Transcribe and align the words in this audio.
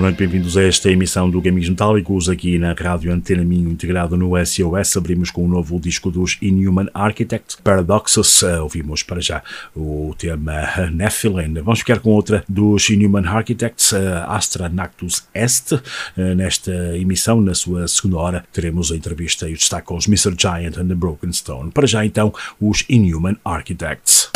Boa 0.00 0.08
noite, 0.08 0.16
bem-vindos 0.16 0.56
a 0.56 0.62
esta 0.62 0.90
emissão 0.90 1.28
do 1.28 1.42
Gamings 1.42 1.68
Metálicos 1.68 2.26
aqui 2.30 2.58
na 2.58 2.72
Rádio 2.72 3.12
Antena 3.12 3.44
Minho 3.44 3.68
integrado 3.68 4.16
no 4.16 4.32
SOS. 4.34 4.96
Abrimos 4.96 5.30
com 5.30 5.42
o 5.42 5.44
um 5.44 5.48
novo 5.48 5.78
disco 5.78 6.10
dos 6.10 6.38
Inhuman 6.40 6.88
Architect, 6.94 7.58
Paradoxus. 7.62 8.40
Uh, 8.40 8.62
ouvimos 8.62 9.02
para 9.02 9.20
já 9.20 9.42
o 9.76 10.14
tema 10.16 10.88
Nephilim. 10.90 11.52
Vamos 11.62 11.80
ficar 11.80 11.98
com 11.98 12.12
outra 12.12 12.42
dos 12.48 12.88
Inhuman 12.88 13.28
Architects, 13.28 13.92
uh, 13.92 14.24
Astra 14.26 14.70
Nactus 14.70 15.24
Est. 15.34 15.72
Nesta 16.16 16.96
emissão, 16.96 17.42
na 17.42 17.52
sua 17.52 17.86
segunda 17.86 18.16
hora, 18.16 18.44
teremos 18.54 18.90
a 18.90 18.96
entrevista 18.96 19.50
e 19.50 19.52
o 19.52 19.56
destaque 19.58 19.86
com 19.88 19.98
os 19.98 20.06
Mr. 20.06 20.34
Giant 20.34 20.78
and 20.78 20.88
the 20.88 20.94
Broken 20.94 21.30
Stone. 21.30 21.72
Para 21.72 21.86
já, 21.86 22.06
então, 22.06 22.32
os 22.58 22.86
Inhuman 22.88 23.36
Architects. 23.44 24.30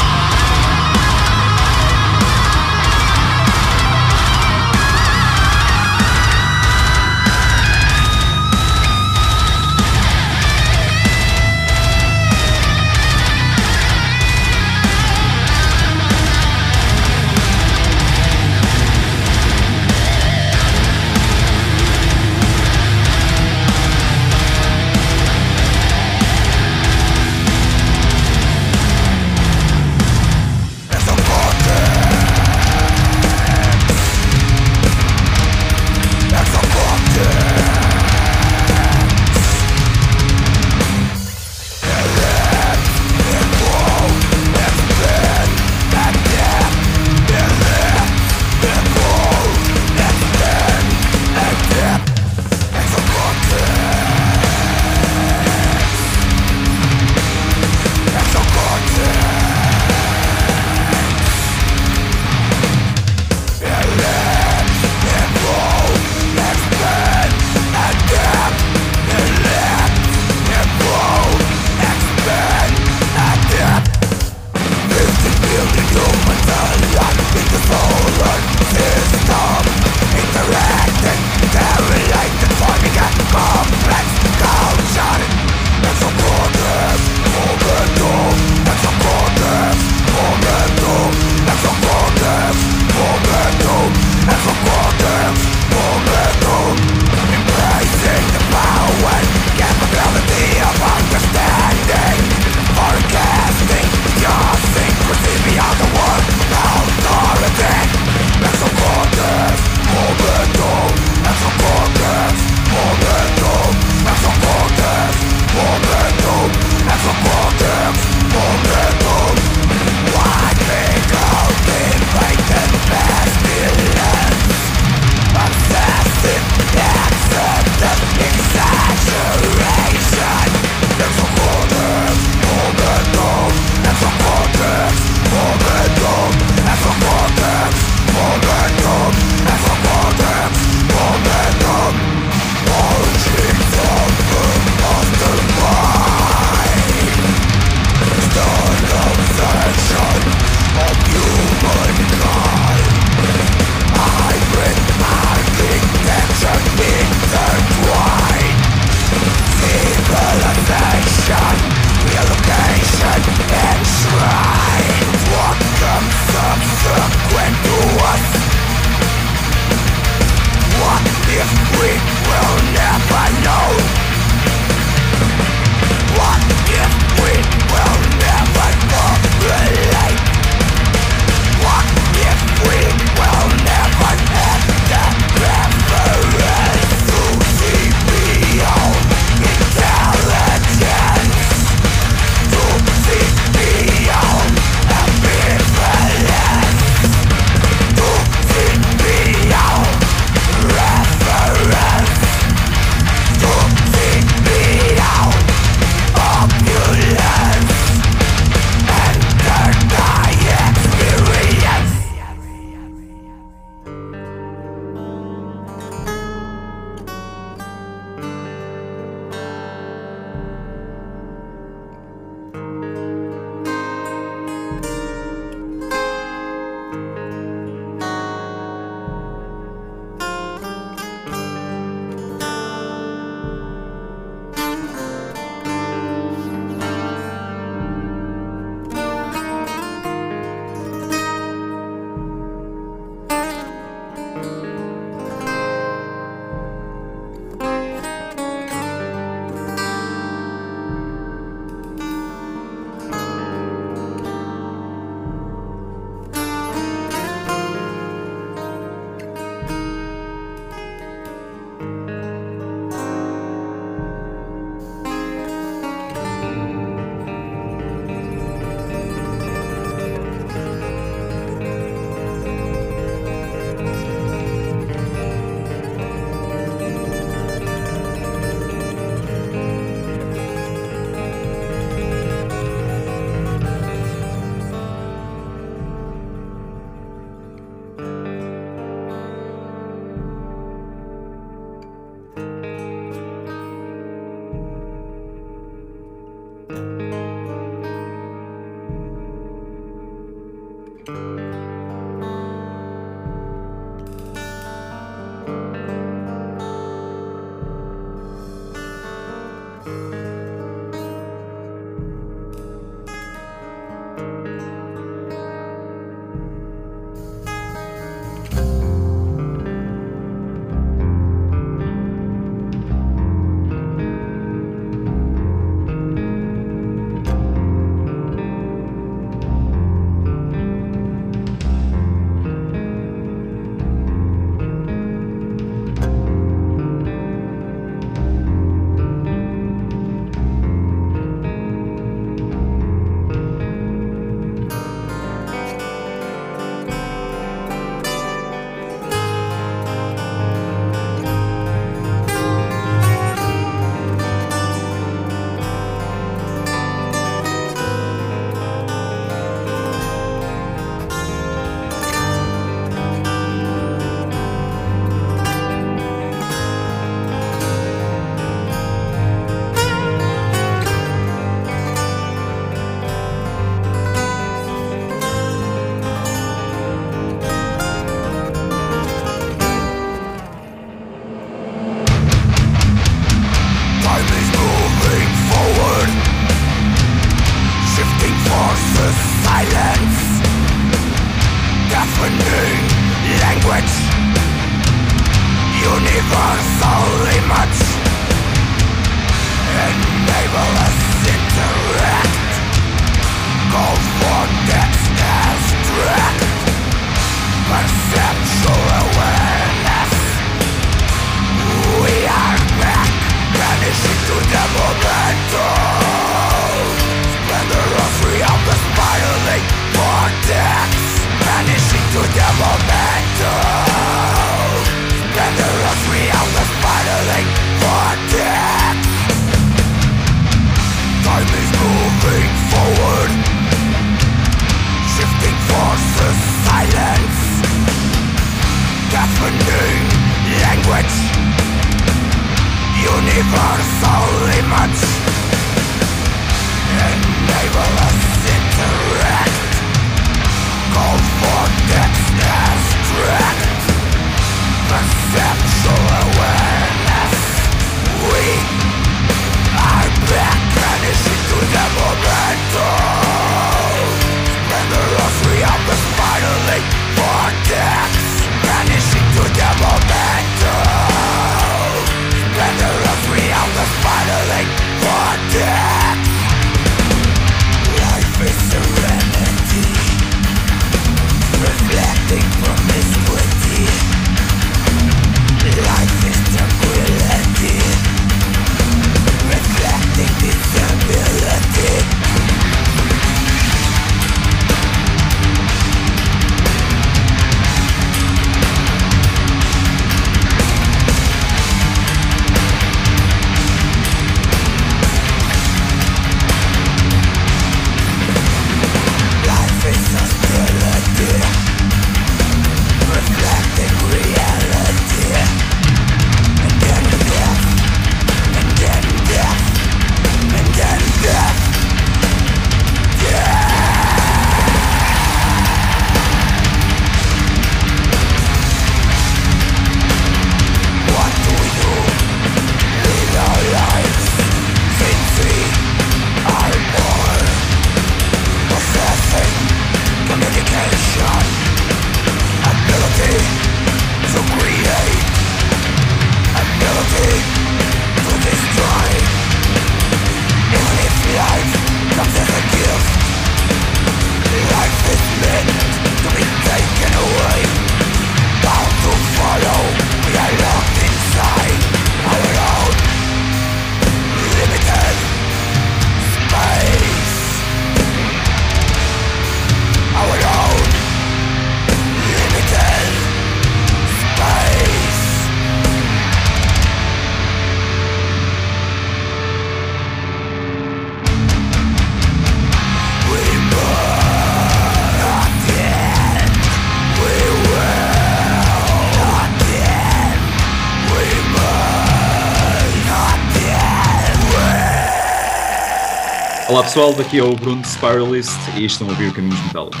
Olá 596.82 596.88
pessoal, 596.88 597.14
daqui 597.14 597.38
é 597.38 597.44
o 597.44 597.54
Bruno 597.54 597.80
de 597.80 597.86
Spiralist 597.86 598.58
e 598.76 598.84
estão 598.84 599.06
a 599.06 599.10
ouvir 599.10 599.32
Caminhos 599.32 599.60
Metálicos. 599.66 600.00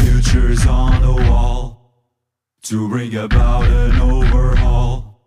Futures 0.00 0.66
on 0.66 1.00
the 1.00 1.30
wall 1.30 1.92
to 2.62 2.88
bring 2.88 3.14
about 3.14 3.68
an 3.68 4.00
overhaul. 4.00 5.20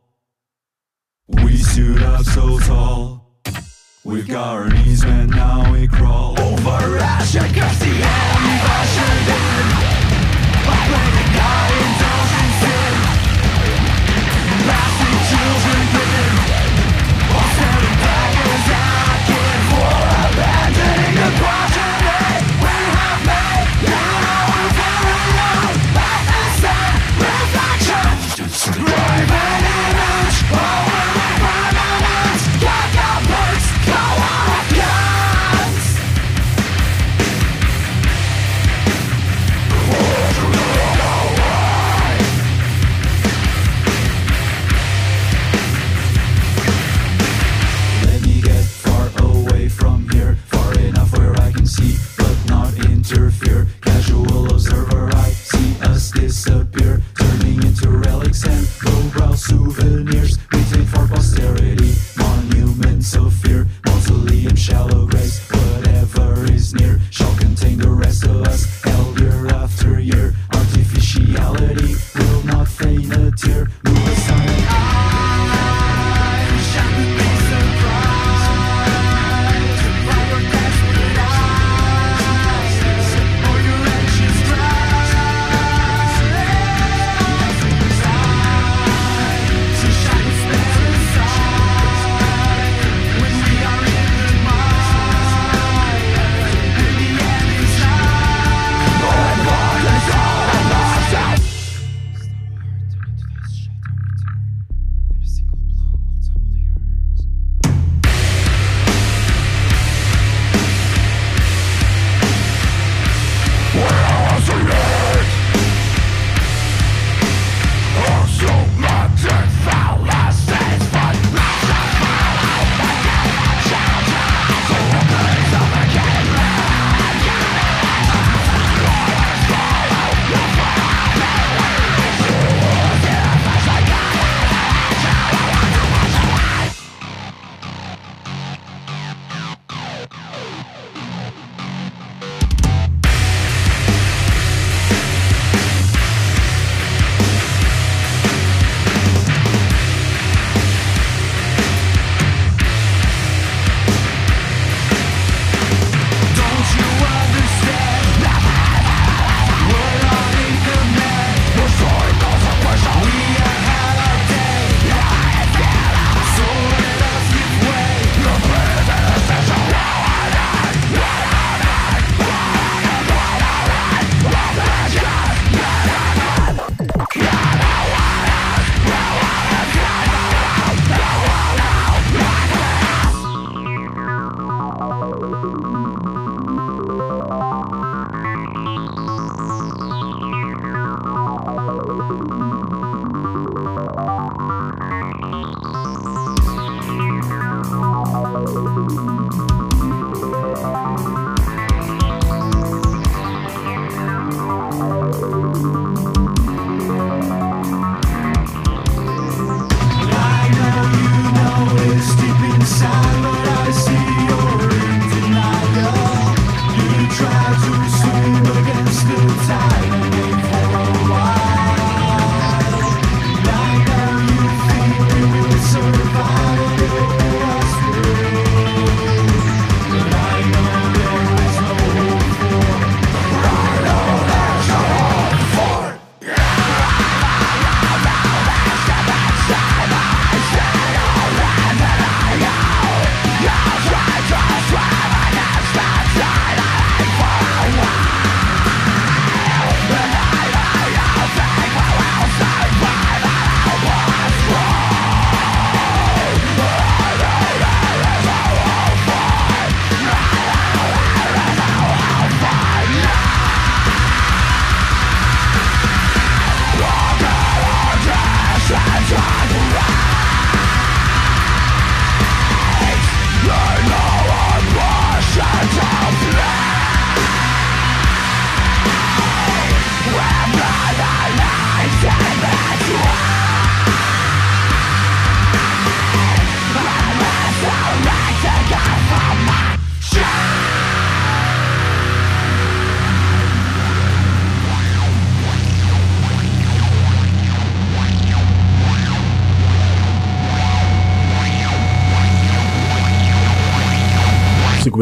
We 1.29 1.55
stood 1.55 2.03
up 2.03 2.25
so 2.25 2.59
tall, 2.59 3.39
we've 4.03 4.27
got 4.27 4.47
our 4.47 4.67
knees 4.67 5.05
bent, 5.05 5.29
now 5.29 5.71
we 5.71 5.87
crawl. 5.87 6.37
Over 6.41 6.93
Passing 14.67 15.17
children 15.29 15.81
driven, 15.91 16.31
all 17.35 17.47
standing 17.55 17.97
back. 17.99 18.42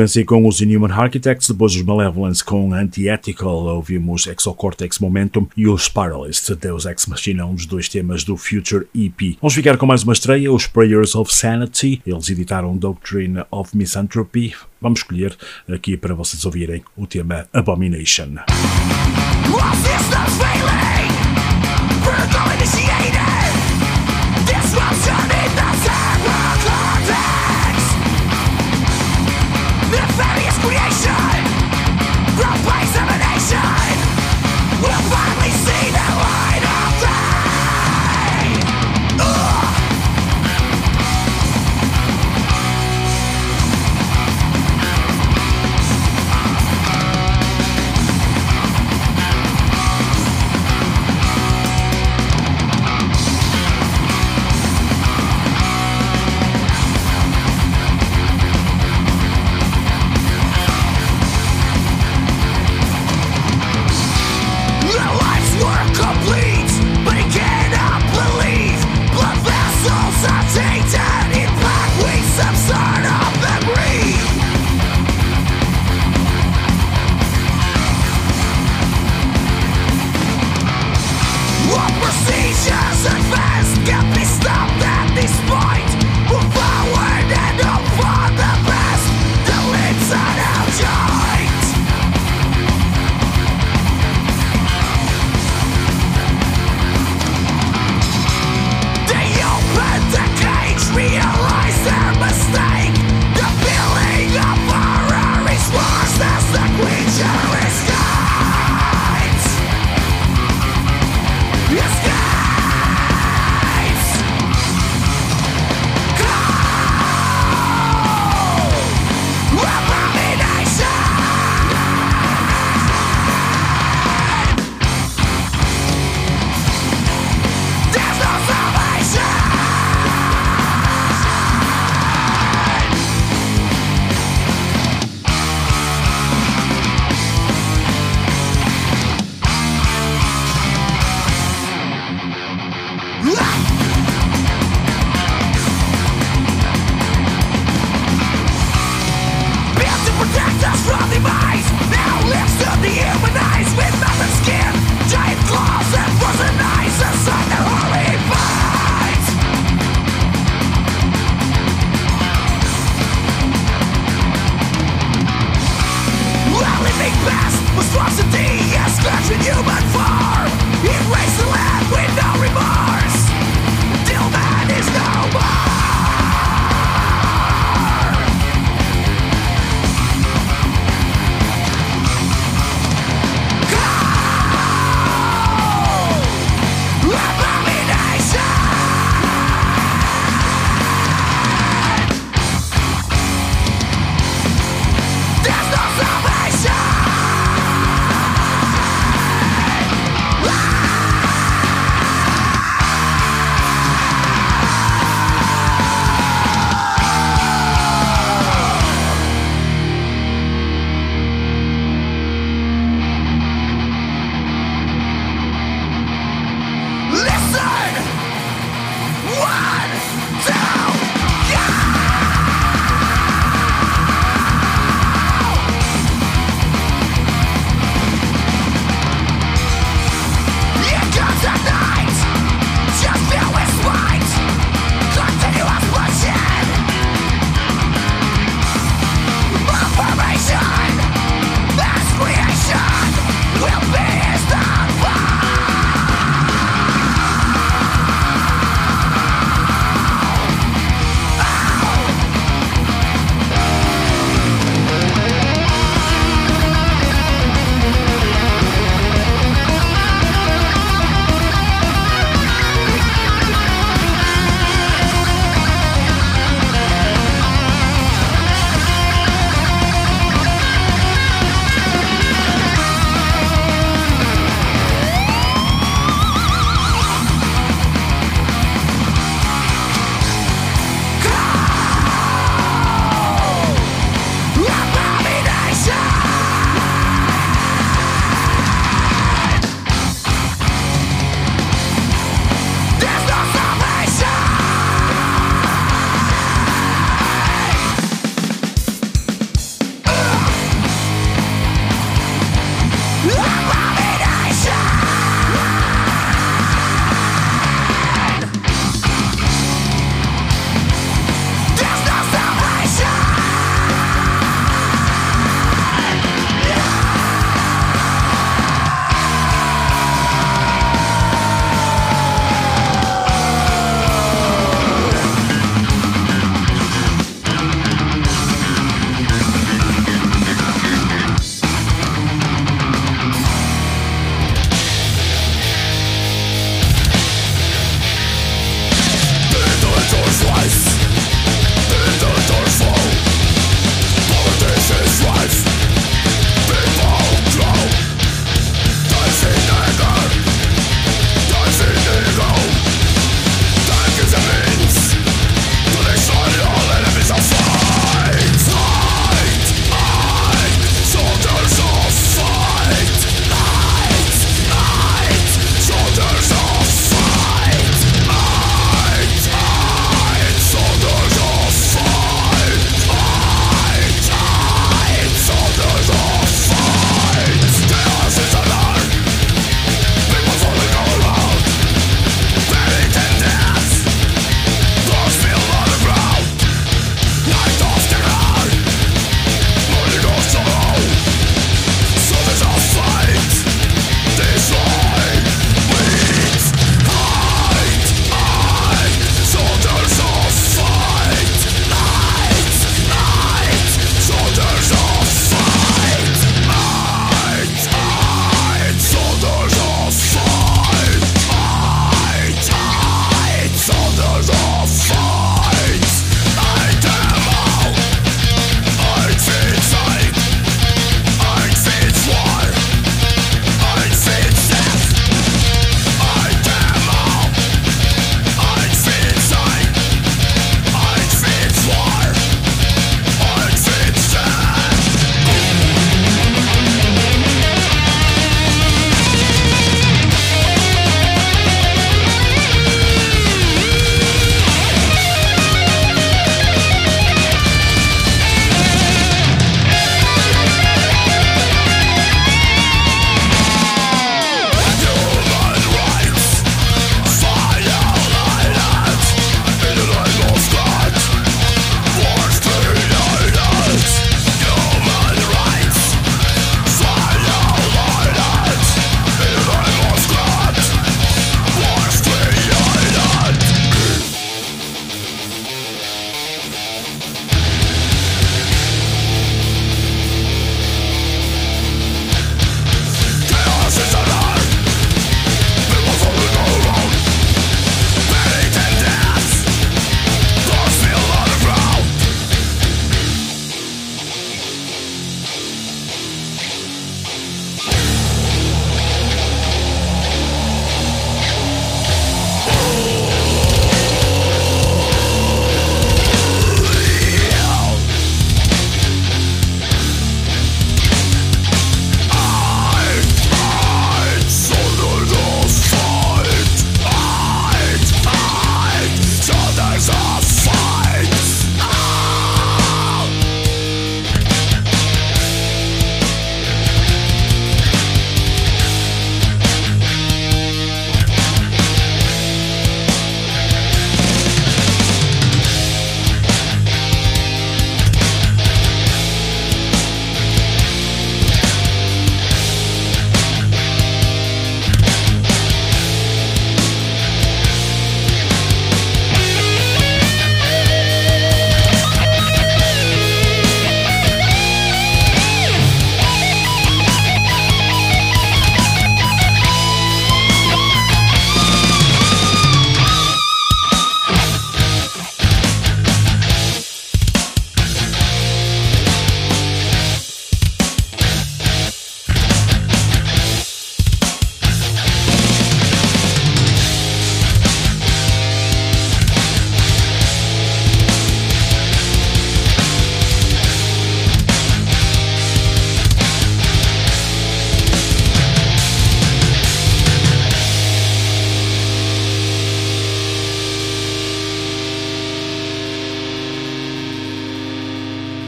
sequência 0.02 0.26
com 0.26 0.48
os 0.48 0.62
Inhuman 0.62 0.92
Architects, 0.92 1.50
depois 1.50 1.76
os 1.76 1.82
Malevolence 1.84 2.44
com 2.44 2.74
Anti-Ethical, 2.74 3.66
ouvimos 3.66 4.26
Exocortex 4.26 4.98
Momentum 5.00 5.48
e 5.56 5.68
os 5.68 5.84
Spiralist, 5.84 6.50
Deus 6.56 6.86
Ex 6.86 7.06
Machina, 7.06 7.46
um 7.46 7.54
dos 7.54 7.66
dois 7.66 7.88
temas 7.88 8.24
do 8.24 8.36
Future 8.36 8.88
EP. 8.96 9.38
Vamos 9.40 9.54
ficar 9.54 9.78
com 9.78 9.86
mais 9.86 10.04
uma 10.04 10.14
estreia, 10.14 10.52
os 10.52 10.66
Prayers 10.66 11.14
of 11.14 11.34
Sanity, 11.34 12.02
eles 12.06 12.30
editaram 12.30 12.76
Doctrine 12.76 13.44
of 13.52 13.78
Misanthropy. 13.78 14.56
Vamos 14.82 15.02
escolher 15.02 15.36
aqui 15.70 15.96
para 15.96 16.16
vocês 16.16 16.44
ouvirem 16.46 16.84
o 16.98 17.06
tema 17.06 17.48
Abomination. 17.54 18.38
Lost 24.82 25.31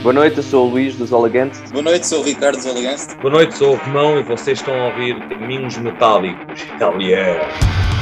Boa 0.03 0.11
noite, 0.11 0.35
eu 0.35 0.43
sou 0.43 0.67
o 0.67 0.69
Luís 0.69 0.97
dos 0.97 1.13
Olagantes. 1.13 1.71
Boa 1.71 1.81
noite, 1.81 2.05
sou 2.05 2.19
o 2.19 2.23
Ricardo 2.23 2.57
dos 2.57 2.65
Olagantes. 2.65 3.07
Boa 3.21 3.35
noite, 3.35 3.57
sou 3.57 3.71
o 3.71 3.75
Romão 3.77 4.19
e 4.19 4.23
vocês 4.23 4.59
estão 4.59 4.77
a 4.77 4.87
ouvir 4.87 5.17
Caminhos 5.29 5.77
Metálicos. 5.77 6.61
Hell 6.77 7.01
yeah! 7.01 7.92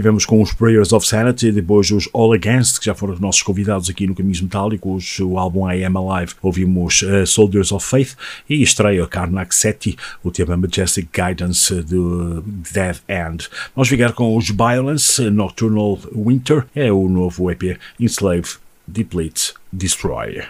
Estivemos 0.00 0.24
com 0.24 0.40
os 0.40 0.54
Prayers 0.54 0.94
of 0.94 1.06
Sanity, 1.06 1.52
depois 1.52 1.90
os 1.90 2.08
All 2.14 2.32
Against, 2.32 2.78
que 2.78 2.86
já 2.86 2.94
foram 2.94 3.12
os 3.12 3.20
nossos 3.20 3.42
convidados 3.42 3.90
aqui 3.90 4.06
no 4.06 4.14
Caminhos 4.14 4.40
Metálicos, 4.40 5.20
o 5.20 5.36
álbum 5.36 5.70
I 5.70 5.84
Am 5.84 5.94
Alive. 5.94 6.32
Ouvimos 6.40 7.02
uh, 7.02 7.26
Soldiers 7.26 7.70
of 7.70 7.86
Faith 7.86 8.14
e 8.48 8.62
estreia 8.62 9.06
Karnak 9.06 9.54
Seti, 9.54 9.98
o 10.24 10.30
tema 10.30 10.56
Majestic 10.56 11.06
Guidance 11.12 11.82
do 11.82 12.40
Dead 12.72 12.96
End. 13.10 13.46
Vamos 13.76 13.90
ficar 13.90 14.14
com 14.14 14.34
os 14.38 14.48
Violence, 14.48 15.28
Nocturnal 15.28 15.98
Winter, 16.16 16.64
é 16.74 16.90
o 16.90 17.06
novo 17.06 17.50
EP 17.50 17.78
Enslave, 18.00 18.54
Deplete, 18.88 19.52
Destroy. 19.70 20.40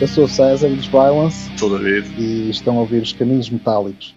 Eu 0.00 0.08
sou 0.08 0.24
o 0.24 0.28
César 0.28 0.70
dos 0.70 0.86
Violence. 0.86 1.50
Sou 1.58 1.68
David. 1.68 2.08
E 2.18 2.48
estão 2.48 2.78
a 2.78 2.80
ouvir 2.80 3.02
os 3.02 3.12
Caminhos 3.12 3.50
Metálicos. 3.50 4.14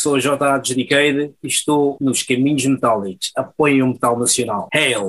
Sou 0.00 0.14
a 0.14 0.20
J.A. 0.20 0.58
Decade 0.58 1.32
e 1.42 1.46
estou 1.46 1.96
nos 2.00 2.22
caminhos 2.22 2.64
metálicos. 2.66 3.32
Apoiem 3.34 3.82
o 3.82 3.88
metal 3.88 4.18
nacional. 4.18 4.68
Hail! 4.72 5.08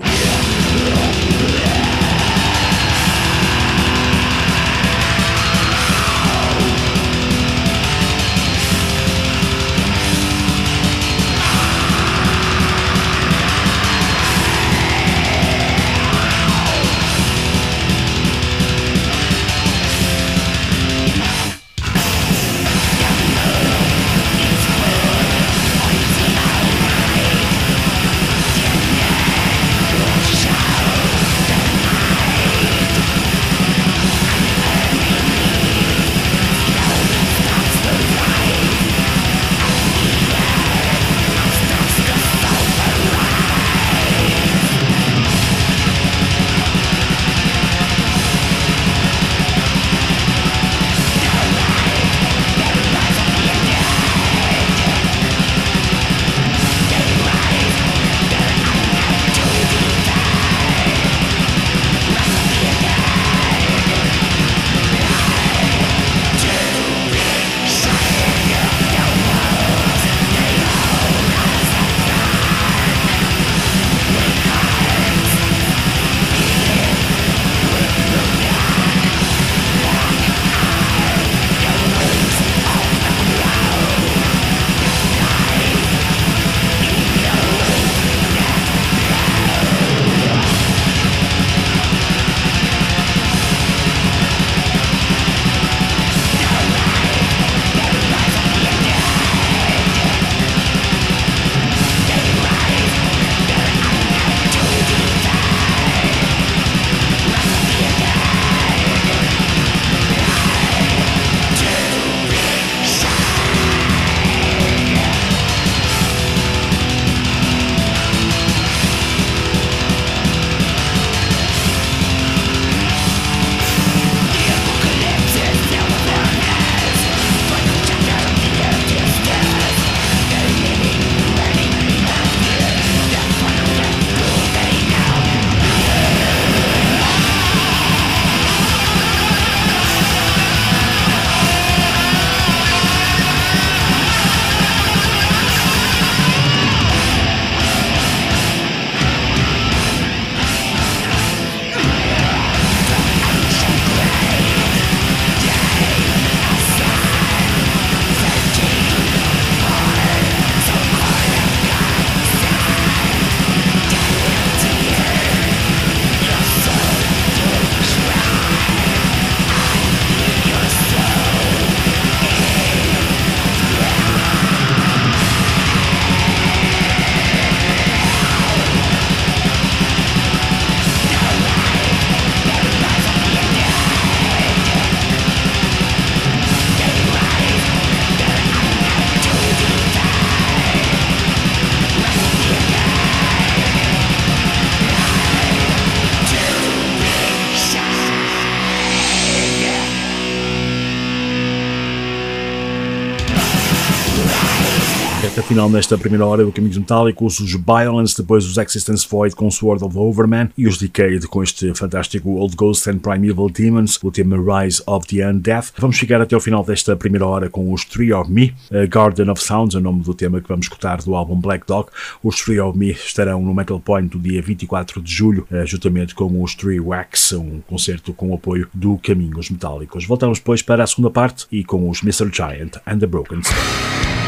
Final 205.49 205.67
nesta 205.67 205.97
primeira 205.97 206.23
hora 206.27 206.45
do 206.45 206.51
Caminhos 206.51 206.77
Metálicos, 206.77 207.39
os 207.39 207.53
Violence, 207.53 208.15
depois 208.15 208.45
os 208.45 208.55
Existence 208.55 209.07
Void 209.09 209.35
com 209.35 209.49
Sword 209.49 209.83
of 209.83 209.97
Overman 209.97 210.49
e 210.55 210.67
os 210.67 210.77
Decade 210.77 211.25
com 211.27 211.41
este 211.41 211.73
fantástico 211.73 212.35
Old 212.35 212.55
Ghost 212.55 212.87
and 212.87 212.99
Primeval 212.99 213.49
Demons, 213.49 213.97
o 214.03 214.11
tema 214.11 214.37
Rise 214.37 214.79
of 214.85 215.07
the 215.07 215.27
Undead. 215.27 215.69
Vamos 215.79 215.95
chegar 215.95 216.21
até 216.21 216.35
ao 216.35 216.41
final 216.41 216.63
desta 216.63 216.95
primeira 216.95 217.25
hora 217.25 217.49
com 217.49 217.73
os 217.73 217.83
Tree 217.83 218.13
of 218.13 218.31
Me, 218.31 218.53
Garden 218.91 219.27
of 219.31 219.41
Sounds, 219.41 219.73
o 219.73 219.79
nome 219.79 220.03
do 220.03 220.13
tema 220.13 220.39
que 220.39 220.47
vamos 220.47 220.67
escutar 220.67 221.01
do 221.01 221.15
álbum 221.15 221.39
Black 221.39 221.65
Dog. 221.65 221.89
Os 222.23 222.35
Tree 222.35 222.59
of 222.59 222.77
Me 222.77 222.91
estarão 222.91 223.41
no 223.41 223.51
Metal 223.51 223.79
Point 223.79 224.15
do 224.15 224.19
dia 224.19 224.43
24 224.43 225.01
de 225.01 225.11
julho, 225.11 225.47
eh, 225.49 225.65
juntamente 225.65 226.13
com 226.13 226.43
os 226.43 226.53
Tree 226.53 226.79
Wax, 226.79 227.31
um 227.31 227.59
concerto 227.61 228.13
com 228.13 228.29
o 228.29 228.35
apoio 228.35 228.67
do 228.71 228.99
Caminhos 228.99 229.49
Metálicos. 229.49 230.05
Voltamos 230.05 230.37
depois 230.37 230.61
para 230.61 230.83
a 230.83 230.87
segunda 230.87 231.09
parte 231.09 231.47
e 231.51 231.63
com 231.63 231.89
os 231.89 232.03
Mr. 232.03 232.29
Giant 232.31 232.77
and 232.85 232.99
the 232.99 233.07
Broken 233.07 233.41
Stone. 233.41 234.19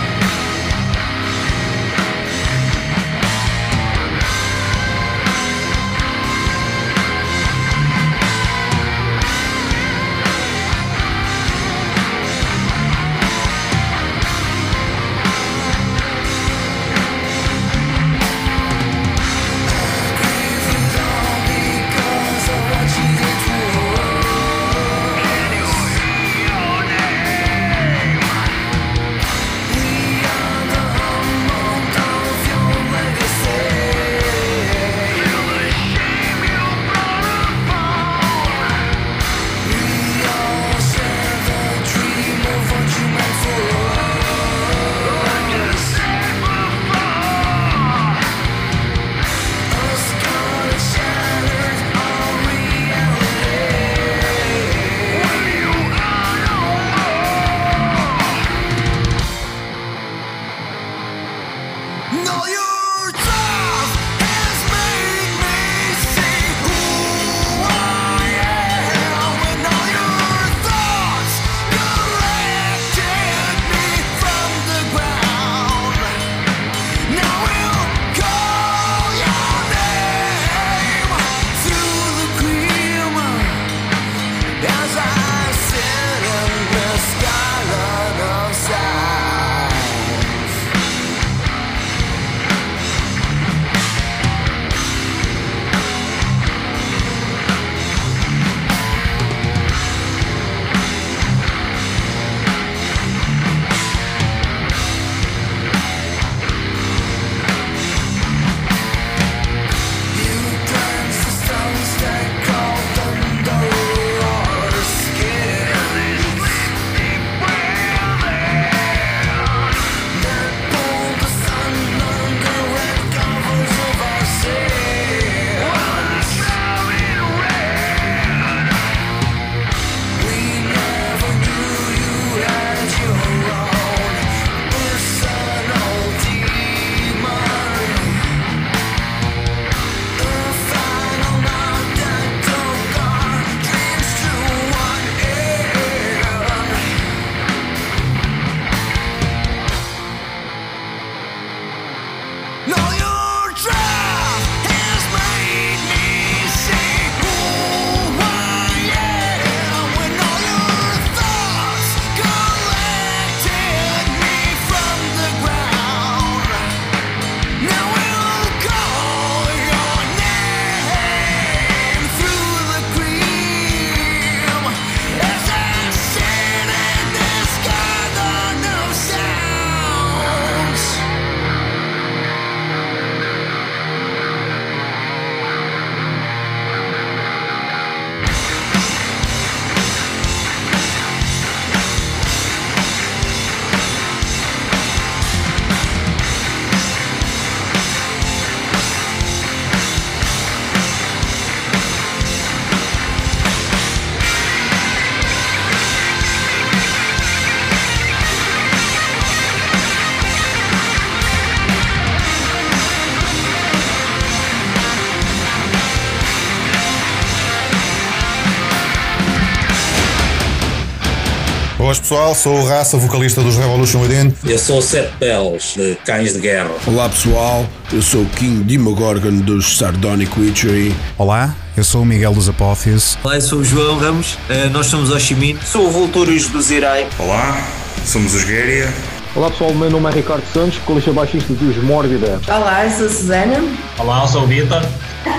Pessoal, 222.12 222.36
sou 222.36 222.60
o 222.60 222.66
Raça, 222.66 222.98
vocalista 222.98 223.42
dos 223.42 223.56
Revolution 223.56 224.02
Within. 224.02 224.34
Eu 224.44 224.60
sou 224.60 224.80
o 224.80 224.82
Sete 224.82 225.14
Peles, 225.18 225.76
de 225.78 225.96
Cães 226.06 226.34
de 226.34 226.42
Guerra. 226.42 226.70
Olá 226.86 227.08
pessoal, 227.08 227.66
eu 227.94 228.02
sou 228.02 228.24
o 228.24 228.26
King 228.26 228.66
Dimogorgon 228.66 229.38
dos 229.38 229.78
Sardonic 229.78 230.38
Witchery. 230.38 230.94
Olá, 231.18 231.56
eu 231.78 231.86
sou 231.86 232.02
o 232.02 232.06
Miguel 232.06 232.34
dos 232.34 232.50
Apófios. 232.50 233.18
Olá, 233.24 233.36
eu 233.36 233.42
sou 233.42 233.60
o 233.60 233.64
João 233.64 233.98
Ramos, 233.98 234.34
uh, 234.34 234.70
nós 234.74 234.88
somos 234.88 235.10
Oshimin. 235.10 235.58
Sou 235.66 235.88
o 235.88 235.90
Vultúrios 235.90 236.48
do 236.48 236.62
Zirai. 236.62 237.08
Olá, 237.18 237.66
somos 238.06 238.36
os 238.36 238.44
Guéria. 238.44 238.94
Olá 239.34 239.50
pessoal, 239.50 239.74
meu 239.74 239.90
nome 239.90 240.10
é 240.10 240.14
Ricardo 240.16 240.44
Santos, 240.52 240.78
colista 240.80 241.14
baixista 241.14 241.54
dos 241.54 241.78
Mórbida. 241.78 242.42
Olá, 242.50 242.84
eu 242.84 242.92
sou 242.92 243.06
a 243.06 243.10
Susana. 243.10 243.64
Olá, 243.98 244.24
eu 244.24 244.28
sou 244.28 244.44
o 244.44 244.48
Vitor. 244.48 244.82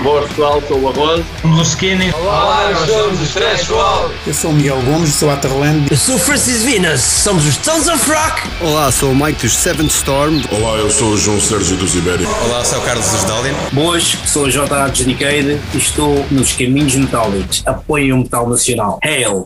Boa 0.01 0.23
pessoal, 0.23 0.63
sou 0.67 0.81
o 0.81 0.89
Arroz. 0.89 1.23
Somos 1.43 1.59
os 1.61 1.67
Skinny. 1.67 2.11
Olá, 2.11 2.71
nós 2.71 2.89
somos 2.89 3.21
os 3.21 3.29
Trash 3.29 3.69
Wall. 3.69 4.09
Eu 4.25 4.33
sou 4.33 4.49
o 4.49 4.53
Miguel 4.53 4.81
Gomes, 4.81 5.13
sou 5.13 5.29
a 5.29 5.37
Terland. 5.37 5.85
Eu 5.91 5.97
sou 5.97 6.15
o 6.15 6.17
Francis 6.17 6.63
Vinas, 6.63 7.01
somos 7.01 7.45
os 7.45 7.55
Tons 7.57 7.87
of 7.87 8.09
Rock. 8.09 8.41
Olá, 8.61 8.91
sou 8.91 9.11
o 9.11 9.15
Mike 9.15 9.43
dos 9.43 9.55
Seventh 9.55 9.91
Storm. 9.91 10.41
Olá, 10.51 10.75
eu 10.77 10.89
sou 10.89 11.09
o 11.09 11.17
João 11.17 11.39
Sérgio 11.39 11.77
dos 11.77 11.93
Ibéria. 11.93 12.27
Olá, 12.45 12.65
sou 12.65 12.79
o 12.79 12.81
Carlos 12.81 13.13
Asdalin. 13.13 13.53
Boas, 13.73 14.17
sou 14.25 14.45
o 14.45 14.49
J.A. 14.49 14.87
Decade 14.87 15.61
e 15.71 15.77
estou 15.77 16.25
nos 16.31 16.51
Caminhos 16.53 16.95
Metálicos. 16.95 17.61
Apoiem 17.63 18.11
o 18.11 18.17
metal 18.17 18.49
nacional. 18.49 18.97
Hail! 19.03 19.45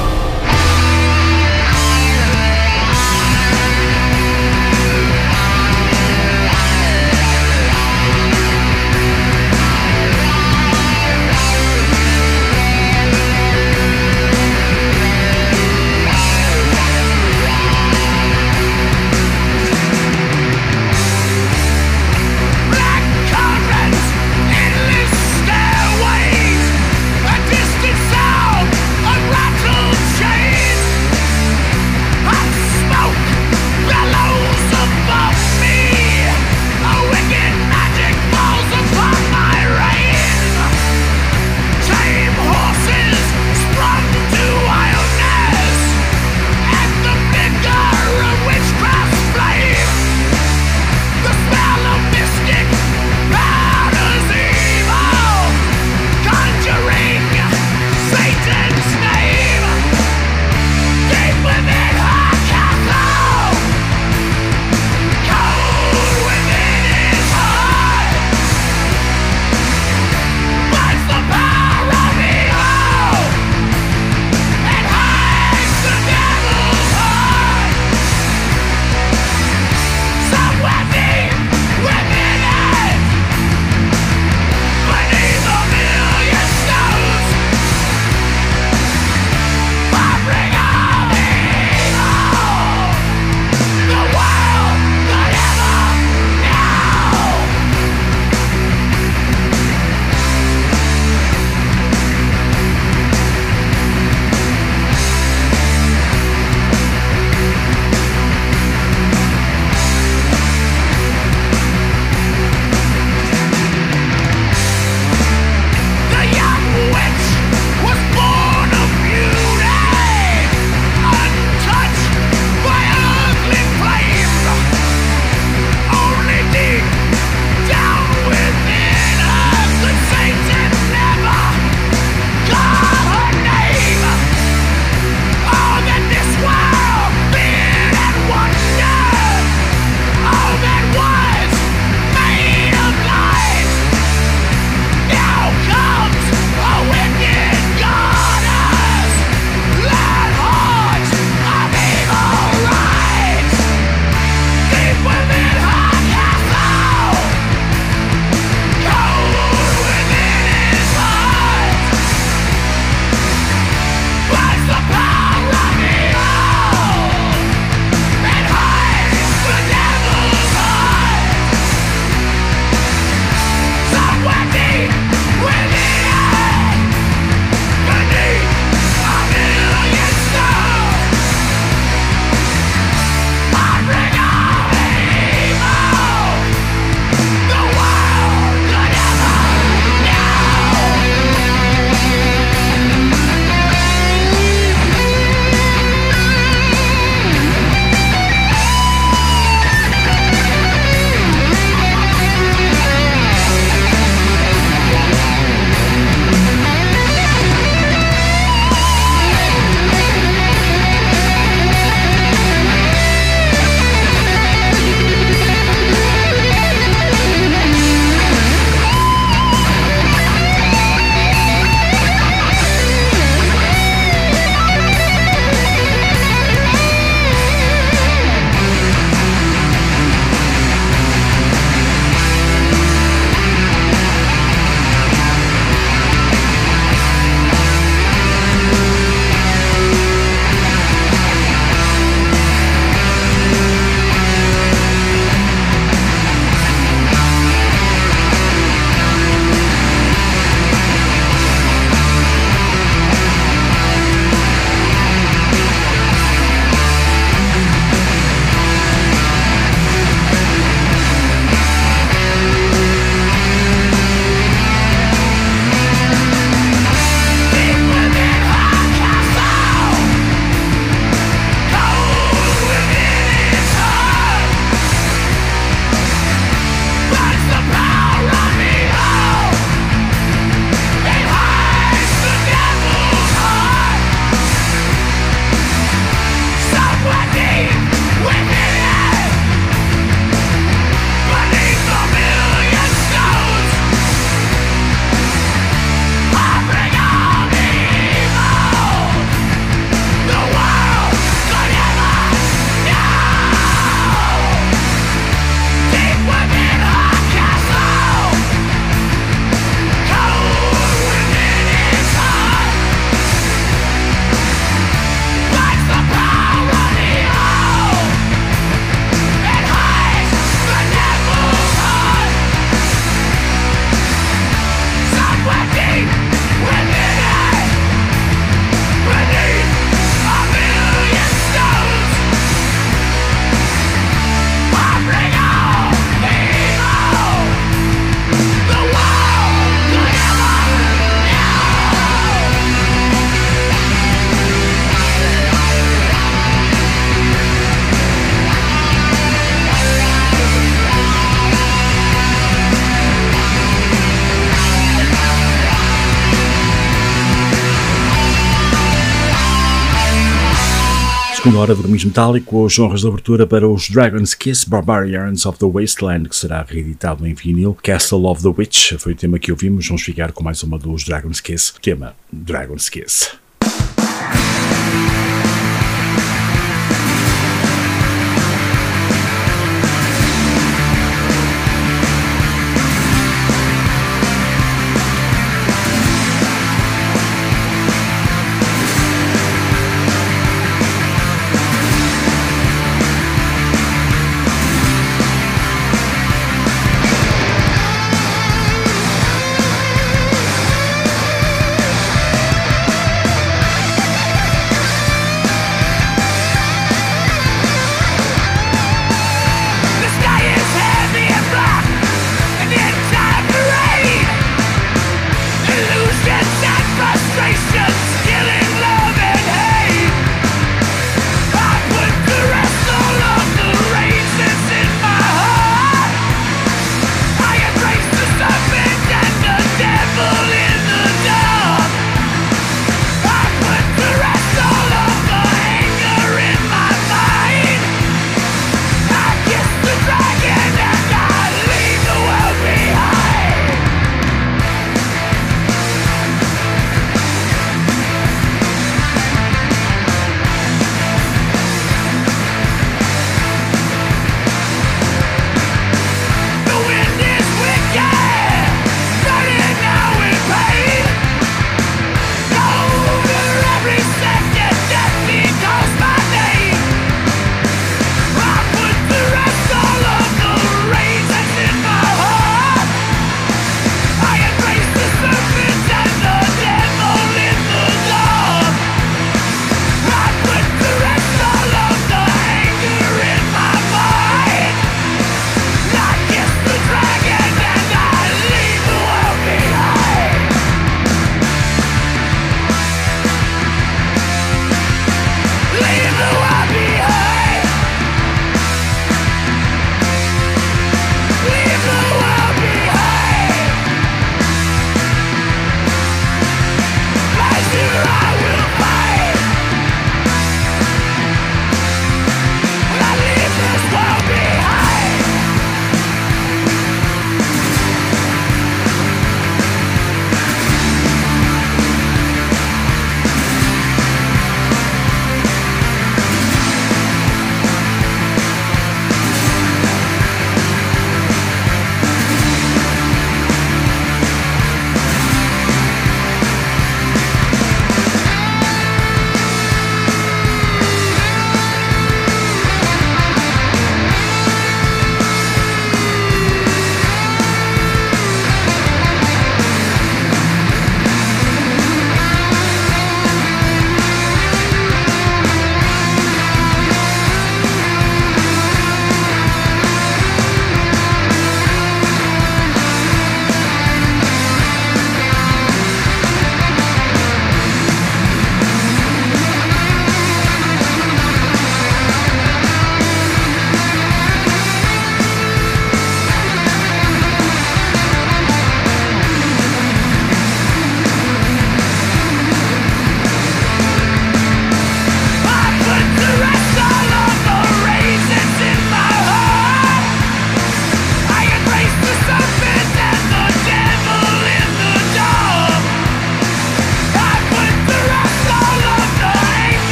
Segunda 361.41 361.57
hora 361.57 361.73
do 361.73 361.81
Caminhos 361.81 362.05
Metálico, 362.05 362.67
as 362.67 362.77
honras 362.77 363.01
de 363.01 363.07
abertura 363.07 363.47
para 363.47 363.67
os 363.67 363.89
Dragon's 363.89 364.35
Kiss 364.35 364.63
Barbarians 364.69 365.43
of 365.47 365.57
the 365.57 365.65
Wasteland, 365.65 366.29
que 366.29 366.35
será 366.35 366.61
reeditado 366.61 367.25
em 367.25 367.33
vinil. 367.33 367.75
Castle 367.81 368.27
of 368.27 368.43
the 368.43 368.53
Witch 368.55 368.93
foi 368.99 369.13
o 369.13 369.15
tema 369.15 369.39
que 369.39 369.51
ouvimos. 369.51 369.87
Vamos 369.87 370.03
ficar 370.03 370.31
com 370.33 370.43
mais 370.43 370.61
uma 370.61 370.77
dos 370.77 371.03
Dragon's 371.03 371.41
Kiss, 371.41 371.73
tema 371.81 372.15
Dragon's 372.31 372.89
Kiss. 372.89 373.31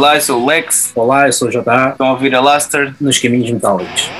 Olá, 0.00 0.16
eu 0.16 0.20
sou 0.22 0.42
o 0.42 0.46
Lex. 0.46 0.92
Olá, 0.94 1.28
eu 1.28 1.32
sou 1.34 1.48
o 1.48 1.50
JA. 1.50 1.90
Estão 1.90 2.06
a 2.06 2.12
ouvir 2.12 2.34
a 2.34 2.40
Laster 2.40 2.94
nos 2.98 3.18
Caminhos 3.18 3.50
Metálicos. 3.50 4.10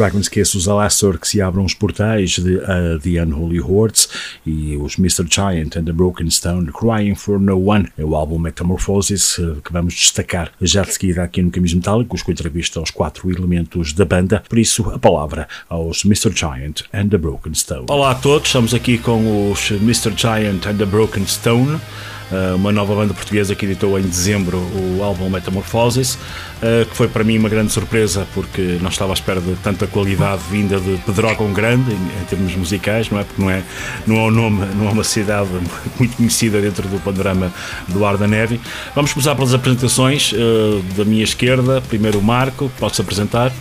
Dragon's 0.00 0.30
Kiss, 0.30 0.56
os 0.56 0.66
Alastair 0.66 1.18
que 1.18 1.28
se 1.28 1.42
abram 1.42 1.62
os 1.62 1.74
portais 1.74 2.30
de 2.30 2.56
uh, 2.56 2.98
The 3.02 3.22
Unholy 3.22 3.60
Hordes 3.60 4.08
e 4.46 4.74
os 4.74 4.96
Mr. 4.96 5.26
Giant 5.28 5.76
and 5.76 5.84
the 5.84 5.92
Broken 5.92 6.30
Stone 6.30 6.72
Crying 6.72 7.14
for 7.14 7.38
No 7.38 7.68
One 7.68 7.86
é 7.98 8.02
o 8.02 8.16
álbum 8.16 8.38
Metamorphosis 8.38 9.36
uh, 9.36 9.60
que 9.62 9.70
vamos 9.70 9.92
destacar 9.92 10.52
já 10.58 10.84
de 10.84 10.94
seguida 10.94 11.22
aqui 11.22 11.42
no 11.42 11.50
Caminhos 11.50 11.74
Metálicos 11.74 12.22
com 12.22 12.32
entrevista 12.32 12.80
aos 12.80 12.90
quatro 12.90 13.30
elementos 13.30 13.92
da 13.92 14.06
banda, 14.06 14.42
por 14.48 14.58
isso 14.58 14.88
a 14.88 14.98
palavra 14.98 15.46
aos 15.68 16.02
Mr. 16.06 16.34
Giant 16.34 16.80
and 16.94 17.08
the 17.10 17.18
Broken 17.18 17.52
Stone. 17.52 17.84
Olá 17.90 18.12
a 18.12 18.14
todos, 18.14 18.46
estamos 18.46 18.72
aqui 18.72 18.96
com 18.96 19.52
os 19.52 19.70
Mr. 19.70 20.16
Giant 20.16 20.66
and 20.66 20.78
the 20.78 20.86
Broken 20.86 21.26
Stone 21.26 21.74
eh, 21.74 22.19
uma 22.54 22.70
nova 22.70 22.94
banda 22.94 23.12
portuguesa 23.12 23.54
que 23.54 23.66
editou 23.66 23.98
em 23.98 24.02
dezembro 24.02 24.58
o 24.58 25.02
álbum 25.02 25.28
Metamorphosis, 25.28 26.18
eh, 26.62 26.86
que 26.88 26.96
foi 26.96 27.08
para 27.08 27.24
mim 27.24 27.38
uma 27.38 27.48
grande 27.48 27.72
surpresa 27.72 28.26
porque 28.34 28.78
não 28.80 28.88
estava 28.88 29.12
à 29.12 29.14
espera 29.14 29.40
de 29.40 29.54
tanta 29.56 29.86
qualidade 29.86 30.42
vinda 30.50 30.78
de 30.78 30.96
Pedrógão 30.98 31.52
Grande 31.52 31.92
em, 31.92 32.24
termos 32.28 32.54
musicais, 32.54 33.10
não 33.10 33.18
é? 33.18 33.24
Porque 33.24 33.42
não 33.42 33.50
é, 33.50 33.62
não 34.06 34.16
é 34.16 34.20
um 34.20 34.30
nome, 34.30 34.66
não 34.76 34.88
é 34.88 34.92
uma 34.92 35.04
cidade 35.04 35.48
muito 35.98 36.16
conhecida 36.16 36.60
dentro 36.60 36.86
do 36.88 37.00
panorama 37.00 37.52
do 37.88 38.04
Ar 38.04 38.16
da 38.16 38.28
Neve. 38.28 38.60
Vamos 38.94 39.12
começar 39.12 39.34
pelas 39.34 39.54
apresentações 39.54 40.32
eh, 40.34 40.82
da 40.96 41.04
minha 41.04 41.24
esquerda. 41.24 41.80
Primeiro 41.80 42.18
o 42.18 42.22
Marco, 42.22 42.70
pode-se 42.78 43.00
apresentar. 43.00 43.52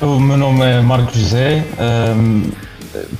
O 0.00 0.18
meu 0.18 0.36
nome 0.36 0.62
é 0.62 0.80
Marco 0.82 1.16
José, 1.18 1.64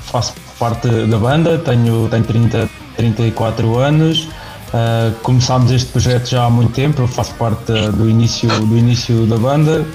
faço 0.05 0.35
parte 0.59 0.89
da 0.89 1.16
banda, 1.16 1.57
tenho, 1.59 2.07
tenho 2.11 2.24
30 2.24 2.69
34 2.97 3.78
anos. 3.78 4.28
Uh, 4.66 5.14
começámos 5.23 5.70
este 5.70 5.93
projeto 5.93 6.28
já 6.28 6.44
há 6.44 6.51
muito 6.51 6.73
tempo, 6.73 7.01
eu 7.01 7.06
faço 7.06 7.32
parte 7.35 7.73
do 7.93 8.10
início, 8.10 8.48
do 8.48 8.77
início 8.77 9.24
da 9.27 9.36
banda. 9.36 9.86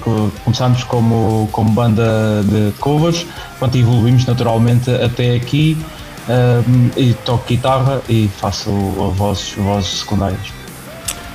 Começámos 0.44 0.82
como, 0.84 1.48
como 1.52 1.70
banda 1.70 2.42
de 2.42 2.72
covers, 2.80 3.26
pronto, 3.58 3.76
evoluímos 3.76 4.24
naturalmente 4.24 4.90
até 4.90 5.34
aqui. 5.34 5.76
Uh, 6.22 6.90
e 6.96 7.14
toco 7.24 7.44
guitarra 7.48 8.00
e 8.08 8.30
faço 8.38 8.70
vozes, 8.70 9.54
vozes 9.54 10.00
secundárias. 10.00 10.52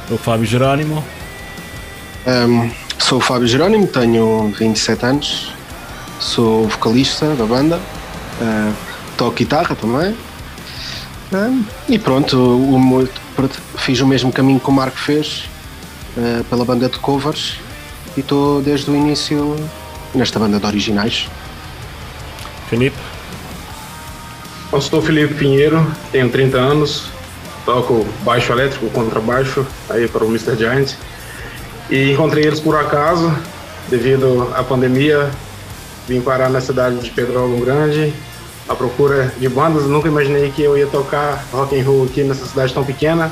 O 0.09 0.17
Fábio 0.17 0.45
Jerónimo? 0.45 1.03
Um, 2.25 2.71
sou 2.97 3.17
o 3.17 3.21
Fábio 3.21 3.47
Jerónimo, 3.47 3.85
tenho 3.87 4.53
27 4.57 5.05
anos, 5.05 5.51
sou 6.19 6.67
vocalista 6.69 7.35
da 7.35 7.45
banda, 7.45 7.77
uh, 7.77 8.73
toco 9.17 9.35
guitarra 9.35 9.75
também 9.75 10.15
e 11.89 11.99
pronto, 11.99 12.37
o, 12.37 13.09
fiz 13.77 13.99
o 13.99 14.07
mesmo 14.07 14.31
caminho 14.31 14.59
que 14.59 14.69
o 14.69 14.71
Marco 14.71 14.97
fez 14.97 15.43
uh, 16.15 16.43
pela 16.45 16.63
banda 16.63 16.87
de 16.87 16.97
covers 16.99 17.59
e 18.15 18.21
estou 18.21 18.61
desde 18.61 18.89
o 18.89 18.95
início 18.95 19.55
nesta 20.15 20.39
banda 20.39 20.57
de 20.57 20.65
originais. 20.65 21.27
Felipe? 22.69 22.97
Eu 24.71 24.81
sou 24.81 24.99
o 24.99 25.01
Felipe 25.01 25.33
Pinheiro, 25.33 25.85
tenho 26.11 26.29
30 26.29 26.57
anos, 26.57 27.09
toco 27.65 28.05
baixo 28.23 28.53
elétrico, 28.53 28.89
contrabaixo 28.89 29.65
aí 29.89 30.07
para 30.07 30.23
o 30.23 30.27
Mr. 30.29 30.55
Giant 30.57 30.93
e 31.89 32.11
encontrei 32.11 32.45
eles 32.45 32.59
por 32.61 32.75
acaso 32.77 33.33
devido 33.89 34.49
à 34.55 34.63
pandemia. 34.63 35.29
Vim 36.07 36.21
parar 36.21 36.49
na 36.49 36.61
cidade 36.61 36.99
de 36.99 37.09
Pedro 37.11 37.57
Grande 37.59 38.13
à 38.67 38.75
procura 38.75 39.33
de 39.37 39.47
bandas. 39.47 39.85
Nunca 39.85 40.07
imaginei 40.07 40.51
que 40.51 40.61
eu 40.61 40.77
ia 40.77 40.87
tocar 40.87 41.45
rock 41.51 41.79
and 41.79 41.83
roll 41.83 42.05
aqui 42.05 42.23
nessa 42.23 42.45
cidade 42.45 42.73
tão 42.73 42.83
pequena. 42.83 43.31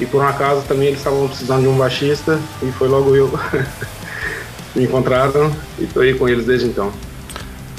E 0.00 0.06
por 0.06 0.22
um 0.22 0.26
acaso 0.26 0.62
também 0.62 0.88
eles 0.88 0.98
estavam 0.98 1.28
precisando 1.28 1.62
de 1.62 1.68
um 1.68 1.76
baixista 1.76 2.40
e 2.62 2.72
foi 2.72 2.88
logo 2.88 3.14
eu. 3.14 3.32
Me 4.74 4.84
encontraram 4.84 5.54
e 5.78 5.84
estou 5.84 6.02
aí 6.02 6.14
com 6.14 6.28
eles 6.28 6.46
desde 6.46 6.66
então. 6.66 6.90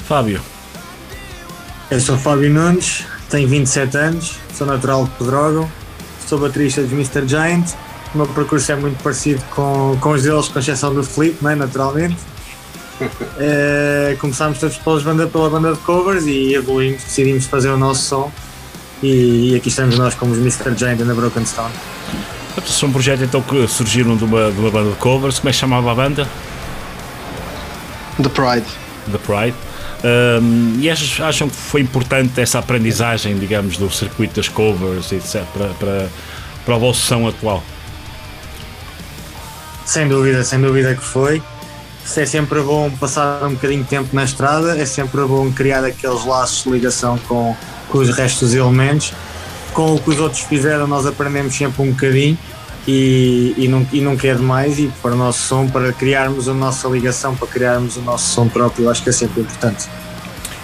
Fábio. 0.06 0.40
Eu 1.90 2.00
sou 2.00 2.16
Fábio 2.16 2.50
Nunes, 2.50 3.04
tenho 3.28 3.48
27 3.48 3.96
anos, 3.96 4.36
sou 4.54 4.66
natural 4.66 5.04
de 5.04 5.10
Pedrógão, 5.10 5.70
sou 6.26 6.38
baterista 6.38 6.82
dos 6.82 6.92
Mr. 6.92 7.26
Giant. 7.26 7.72
O 8.14 8.18
meu 8.18 8.26
percurso 8.28 8.70
é 8.70 8.76
muito 8.76 9.02
parecido 9.02 9.42
com, 9.50 9.98
com 10.00 10.10
os 10.10 10.22
deles, 10.22 10.48
com 10.48 10.58
exceção 10.58 10.94
do 10.94 11.02
Flip, 11.02 11.36
né, 11.44 11.54
naturalmente. 11.56 12.16
É, 13.38 14.16
começámos 14.20 14.58
todos 14.58 14.76
pelas 14.76 15.02
banda, 15.02 15.26
pela 15.26 15.50
banda 15.50 15.72
de 15.72 15.78
covers 15.80 16.26
e 16.26 16.54
evoluímos, 16.54 17.02
decidimos 17.02 17.46
fazer 17.46 17.70
o 17.70 17.76
nosso 17.76 18.02
som 18.02 18.32
e, 19.02 19.52
e 19.52 19.56
aqui 19.56 19.68
estamos 19.68 19.98
nós 19.98 20.14
como 20.14 20.32
os 20.32 20.38
Mr. 20.38 20.76
Giant 20.76 21.00
and 21.00 21.06
the 21.06 21.14
Broken 21.14 21.44
Stone. 21.44 21.72
São 22.66 22.88
um 22.88 22.92
projeto 22.92 23.24
então 23.24 23.42
que 23.42 23.66
surgiram 23.66 24.16
de 24.16 24.24
uma, 24.24 24.50
de 24.50 24.58
uma 24.58 24.70
banda 24.70 24.90
de 24.90 24.96
covers, 24.96 25.38
como 25.38 25.48
é 25.48 25.52
que 25.52 25.58
chamava 25.58 25.90
a 25.90 25.94
banda? 25.94 26.28
The 28.22 28.28
Pride. 28.28 28.66
The 29.10 29.18
Pride. 29.18 29.56
Um, 30.04 30.80
e 30.80 30.88
acham, 30.88 31.26
acham 31.26 31.48
que 31.48 31.56
foi 31.56 31.80
importante 31.80 32.40
essa 32.40 32.58
aprendizagem, 32.58 33.36
digamos, 33.38 33.76
do 33.76 33.90
circuito 33.90 34.36
das 34.36 34.48
covers, 34.48 35.10
etc., 35.10 35.42
para, 35.52 35.68
para, 35.74 36.08
para 36.64 36.74
a 36.74 36.78
vossa 36.78 37.00
som 37.00 37.26
atual? 37.26 37.62
Sem 39.84 40.08
dúvida, 40.08 40.44
sem 40.44 40.60
dúvida 40.60 40.94
que 40.94 41.02
foi 41.02 41.42
é 42.16 42.26
sempre 42.26 42.60
bom 42.60 42.90
passar 42.90 43.42
um 43.44 43.54
bocadinho 43.54 43.82
de 43.82 43.88
tempo 43.88 44.10
na 44.12 44.24
estrada, 44.24 44.78
é 44.78 44.84
sempre 44.84 45.22
bom 45.22 45.50
criar 45.50 45.84
aqueles 45.84 46.24
laços 46.24 46.64
de 46.64 46.70
ligação 46.70 47.18
com, 47.26 47.56
com 47.88 47.98
os 47.98 48.14
restos 48.14 48.50
dos 48.50 48.54
elementos. 48.54 49.12
Com 49.72 49.94
o 49.94 49.98
que 49.98 50.10
os 50.10 50.20
outros 50.20 50.42
fizeram, 50.42 50.86
nós 50.86 51.06
aprendemos 51.06 51.56
sempre 51.56 51.82
um 51.82 51.90
bocadinho 51.90 52.38
e, 52.86 53.54
e, 53.56 53.68
não, 53.68 53.86
e 53.92 54.00
não 54.00 54.16
quer 54.16 54.36
demais. 54.36 54.78
E 54.78 54.92
para 55.02 55.12
o 55.12 55.16
nosso 55.16 55.48
som, 55.48 55.66
para 55.66 55.92
criarmos 55.92 56.48
a 56.48 56.54
nossa 56.54 56.86
ligação, 56.88 57.34
para 57.34 57.48
criarmos 57.48 57.96
o 57.96 58.02
nosso 58.02 58.32
som 58.32 58.48
próprio, 58.48 58.88
acho 58.88 59.02
que 59.02 59.08
é 59.08 59.12
sempre 59.12 59.40
importante. 59.40 59.88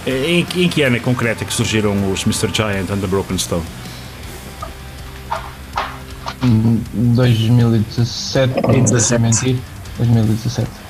Em, 0.07 0.47
em 0.57 0.69
que 0.69 0.83
ano 0.83 0.97
é 0.97 1.01
concreto 1.01 1.43
é 1.43 1.47
que 1.47 1.53
surgiram 1.53 2.13
os 2.13 2.23
Mr. 2.23 2.55
Giant 2.55 2.91
and 2.91 2.99
the 2.99 3.07
Broken 3.07 3.39
Stone? 3.39 3.65
2017, 6.43 8.63
2017. 8.63 9.61
2017. 9.99 10.90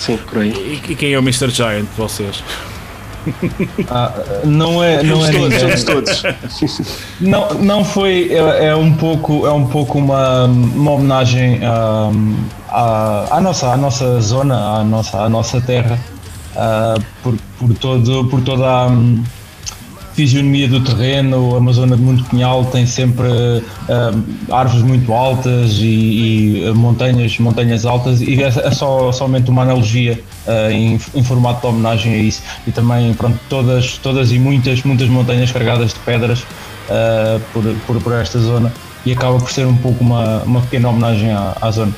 Sim, 0.00 0.16
por 0.16 0.38
aí. 0.38 0.80
E, 0.88 0.96
quem 0.96 1.12
é 1.12 1.18
o 1.18 1.22
Mr. 1.22 1.50
Giant 1.50 1.82
de 1.82 1.96
vocês? 1.96 2.42
Ah, 3.90 4.14
não 4.44 4.82
é, 4.82 5.02
não 5.02 5.24
é 5.24 5.30
todos, 5.30 5.60
somos 5.60 5.84
todos. 5.84 6.22
Não, 7.20 7.52
não 7.52 7.84
foi, 7.84 8.32
é, 8.32 8.68
é, 8.68 8.74
um 8.74 8.94
pouco, 8.94 9.46
é 9.46 9.52
um 9.52 9.66
pouco 9.66 9.98
uma, 9.98 10.46
uma 10.46 10.92
homenagem 10.92 11.60
à, 11.62 12.10
à, 12.70 13.36
à, 13.36 13.40
nossa, 13.42 13.68
à 13.68 13.76
nossa 13.76 14.18
zona, 14.22 14.78
à 14.78 14.84
nossa, 14.84 15.18
à 15.18 15.28
nossa 15.28 15.60
terra, 15.60 15.98
uh, 16.56 17.02
por, 17.22 17.36
por, 17.58 17.74
todo, 17.74 18.24
por 18.24 18.40
toda 18.40 18.64
a 18.64 18.88
fisionomia 20.20 20.68
do 20.68 20.80
terreno, 20.82 21.54
a 21.54 21.58
Amazônia 21.58 21.96
de 21.96 22.02
Monte 22.02 22.22
Pinhal 22.24 22.62
tem 22.66 22.84
sempre 22.84 23.26
uh, 23.26 24.52
árvores 24.52 24.82
muito 24.82 25.10
altas 25.14 25.78
e, 25.78 26.66
e, 26.66 26.72
montanhas, 26.74 27.38
montanhas 27.38 27.86
altas 27.86 28.20
e 28.20 28.42
é, 28.42 28.48
é 28.48 28.70
só 28.70 29.10
somente 29.12 29.48
uma 29.48 29.62
analogia 29.62 30.20
uh, 30.46 30.70
em, 30.70 31.00
em, 31.14 31.24
formato 31.24 31.62
de 31.62 31.66
homenagem 31.68 32.12
a 32.12 32.18
isso 32.18 32.42
e 32.66 32.70
também 32.70 33.14
pronto, 33.14 33.38
todas, 33.48 33.96
todas 33.96 34.30
e 34.30 34.38
muitas, 34.38 34.82
muitas 34.82 35.08
montanhas 35.08 35.50
carregadas 35.50 35.94
de 35.94 36.00
pedras 36.00 36.40
uh, 36.40 37.40
por, 37.54 37.64
por, 37.86 38.02
por, 38.02 38.12
esta 38.12 38.38
zona 38.40 38.70
e 39.06 39.12
acaba 39.12 39.38
por 39.38 39.50
ser 39.50 39.66
um 39.66 39.76
pouco 39.76 40.04
uma, 40.04 40.42
uma 40.42 40.60
pequena 40.60 40.90
homenagem 40.90 41.30
à, 41.30 41.56
à 41.62 41.70
zona. 41.70 41.94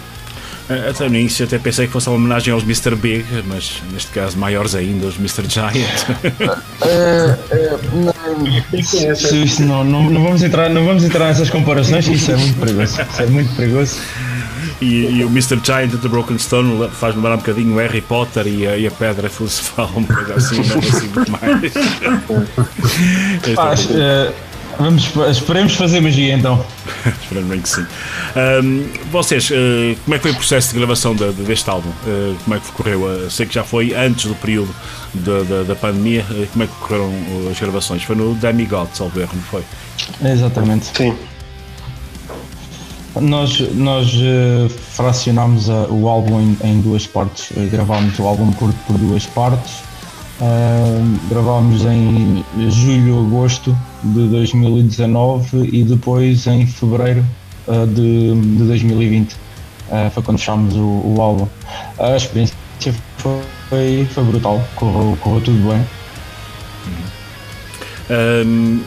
Eh, 0.68 0.90
até 0.90 1.08
no 1.08 1.16
início 1.16 1.44
até 1.44 1.58
pensei 1.58 1.86
que 1.86 1.92
fosse 1.92 2.08
uma 2.08 2.16
homenagem 2.16 2.52
aos 2.52 2.62
Mr. 2.62 2.94
Big, 2.94 3.24
mas 3.46 3.82
neste 3.92 4.10
caso 4.12 4.38
maiores 4.38 4.74
ainda, 4.74 5.06
os 5.06 5.16
Mr. 5.16 5.48
Giant. 5.48 5.72
É, 6.84 7.38
é, 7.50 8.11
não, 8.34 9.66
não, 9.66 9.84
não, 9.84 10.10
não, 10.10 10.22
vamos 10.22 10.42
entrar, 10.42 10.68
não 10.70 10.84
vamos 10.84 11.04
entrar 11.04 11.26
nessas 11.26 11.50
comparações, 11.50 12.06
isso 12.06 12.32
é 12.32 12.36
muito 12.36 12.58
perigoso. 12.58 13.00
Isso 13.02 13.22
é 13.22 13.26
muito 13.26 13.54
perigoso. 13.56 13.96
E, 14.80 15.18
e 15.18 15.24
o 15.24 15.28
Mr. 15.28 15.60
Giant 15.62 15.92
the 15.92 16.08
Broken 16.08 16.36
Stone 16.38 16.88
faz 16.88 17.14
lembrar 17.14 17.34
um 17.34 17.38
bocadinho 17.38 17.74
o 17.74 17.78
Harry 17.78 18.00
Potter 18.00 18.48
e 18.48 18.66
a, 18.66 18.76
e 18.76 18.86
a 18.86 18.90
Pedra 18.90 19.30
Filosofal, 19.30 19.88
uma 19.94 20.08
coisa 20.08 20.34
assim, 20.34 20.56
não 20.56 20.78
assim 20.78 21.08
muito 21.08 21.30
mais. 21.30 21.72
Faz, 23.54 23.86
uh, 23.86 24.34
Vamos, 24.78 25.10
esperemos 25.30 25.74
fazer 25.74 26.00
magia 26.00 26.34
então. 26.34 26.64
Esperamos 27.22 27.50
bem 27.50 27.60
que 27.60 27.68
sim. 27.68 27.86
Um, 28.36 28.88
vocês, 29.10 29.50
uh, 29.50 29.54
como 30.04 30.14
é 30.14 30.18
que 30.18 30.22
foi 30.22 30.30
o 30.30 30.34
processo 30.34 30.72
de 30.72 30.78
gravação 30.78 31.14
de, 31.14 31.32
de, 31.32 31.42
deste 31.42 31.68
álbum? 31.68 31.90
Uh, 31.90 32.36
como 32.44 32.56
é 32.56 32.60
que 32.60 32.72
correu? 32.72 33.02
Uh, 33.02 33.30
sei 33.30 33.46
que 33.46 33.54
já 33.54 33.64
foi 33.64 33.94
antes 33.94 34.26
do 34.26 34.34
período 34.34 34.74
de, 35.14 35.44
de, 35.44 35.64
da 35.64 35.74
pandemia. 35.74 36.24
como 36.52 36.64
é 36.64 36.66
que 36.66 36.74
correram 36.74 37.12
as 37.50 37.60
gravações? 37.60 38.02
Foi 38.02 38.16
no 38.16 38.34
Demigod, 38.34 38.88
salvo 38.94 39.20
erro, 39.20 39.32
não 39.34 39.42
foi? 39.42 39.62
Exatamente. 40.24 40.90
Sim. 40.96 41.14
Nós, 43.20 43.60
nós 43.74 44.10
fracionámos 44.92 45.68
a, 45.68 45.86
o 45.88 46.08
álbum 46.08 46.40
em, 46.40 46.56
em 46.64 46.80
duas 46.80 47.06
partes. 47.06 47.52
gravámos 47.70 48.18
o 48.18 48.26
álbum 48.26 48.50
por, 48.52 48.72
por 48.86 48.96
duas 48.96 49.26
partes 49.26 49.82
Uh, 50.42 51.28
gravámos 51.28 51.84
em 51.84 52.44
julho, 52.68 53.20
agosto 53.20 53.76
de 54.02 54.28
2019 54.28 55.68
e 55.72 55.84
depois 55.84 56.46
em 56.46 56.66
fevereiro 56.66 57.24
uh, 57.68 57.86
de, 57.86 58.34
de 58.56 58.64
2020. 58.64 59.32
Uh, 59.32 60.10
foi 60.10 60.22
quando 60.22 60.38
fechámos 60.38 60.74
o, 60.74 60.80
o, 60.80 61.20
álbum. 61.20 61.48
A 61.98 62.16
experiência 62.16 62.54
foi, 63.18 64.06
foi 64.06 64.24
brutal, 64.24 64.62
correu, 64.76 65.16
correu 65.20 65.40
tudo 65.40 65.68
bem. 65.68 65.86
Um, 68.10 68.80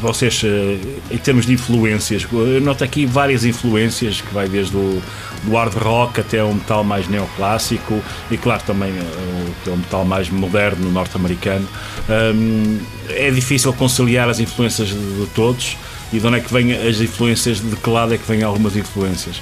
vocês, 0.00 0.42
eh, 0.44 0.78
em 1.10 1.18
termos 1.18 1.46
de 1.46 1.52
influências, 1.52 2.26
noto 2.62 2.84
aqui 2.84 3.06
várias 3.06 3.44
influências 3.44 4.20
que 4.20 4.32
vai 4.32 4.48
desde 4.48 4.76
o 4.76 5.02
do 5.44 5.52
hard 5.56 5.74
rock 5.74 6.20
até 6.20 6.42
o 6.42 6.52
metal 6.52 6.84
mais 6.84 7.08
neoclássico 7.08 8.02
e, 8.30 8.36
claro, 8.36 8.62
também 8.66 8.92
o, 8.92 9.70
o 9.70 9.76
metal 9.76 10.04
mais 10.04 10.28
moderno 10.28 10.90
norte-americano. 10.90 11.66
Um, 12.08 12.78
é 13.08 13.30
difícil 13.30 13.72
conciliar 13.72 14.28
as 14.28 14.40
influências 14.40 14.88
de, 14.88 15.20
de, 15.20 15.26
todos 15.34 15.76
e 16.12 16.18
de 16.18 16.26
onde 16.26 16.38
é 16.38 16.40
que 16.40 16.52
vêm 16.52 16.72
as 16.72 17.00
influências, 17.00 17.60
de 17.60 17.76
que 17.76 17.90
lado 17.90 18.14
é 18.14 18.18
que 18.18 18.26
vêm 18.26 18.42
algumas 18.42 18.76
influências? 18.76 19.40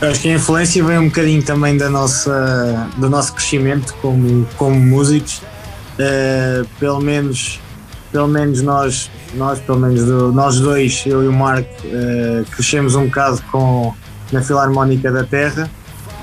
Acho 0.00 0.20
que 0.20 0.28
a 0.30 0.34
influência 0.34 0.82
vem 0.82 0.98
um 0.98 1.06
bocadinho 1.06 1.42
também 1.42 1.76
da 1.76 1.88
nossa, 1.88 2.88
do 2.96 3.08
nosso 3.08 3.32
crescimento 3.34 3.94
como, 4.02 4.46
como 4.56 4.78
músicos. 4.78 5.40
Uh, 5.92 6.66
pelo 6.80 7.00
menos 7.00 7.60
pelo 8.12 8.28
menos 8.28 8.60
nós, 8.62 9.10
nós 9.34 9.58
pelo 9.58 9.80
menos 9.80 10.04
do, 10.04 10.30
nós 10.32 10.60
dois, 10.60 11.02
eu 11.06 11.24
e 11.24 11.28
o 11.28 11.32
Marco, 11.32 11.68
uh, 11.86 12.44
crescemos 12.50 12.94
um 12.94 13.06
bocado 13.06 13.42
com, 13.50 13.92
na 14.30 14.42
Filarmónica 14.42 15.10
da 15.10 15.24
Terra 15.24 15.68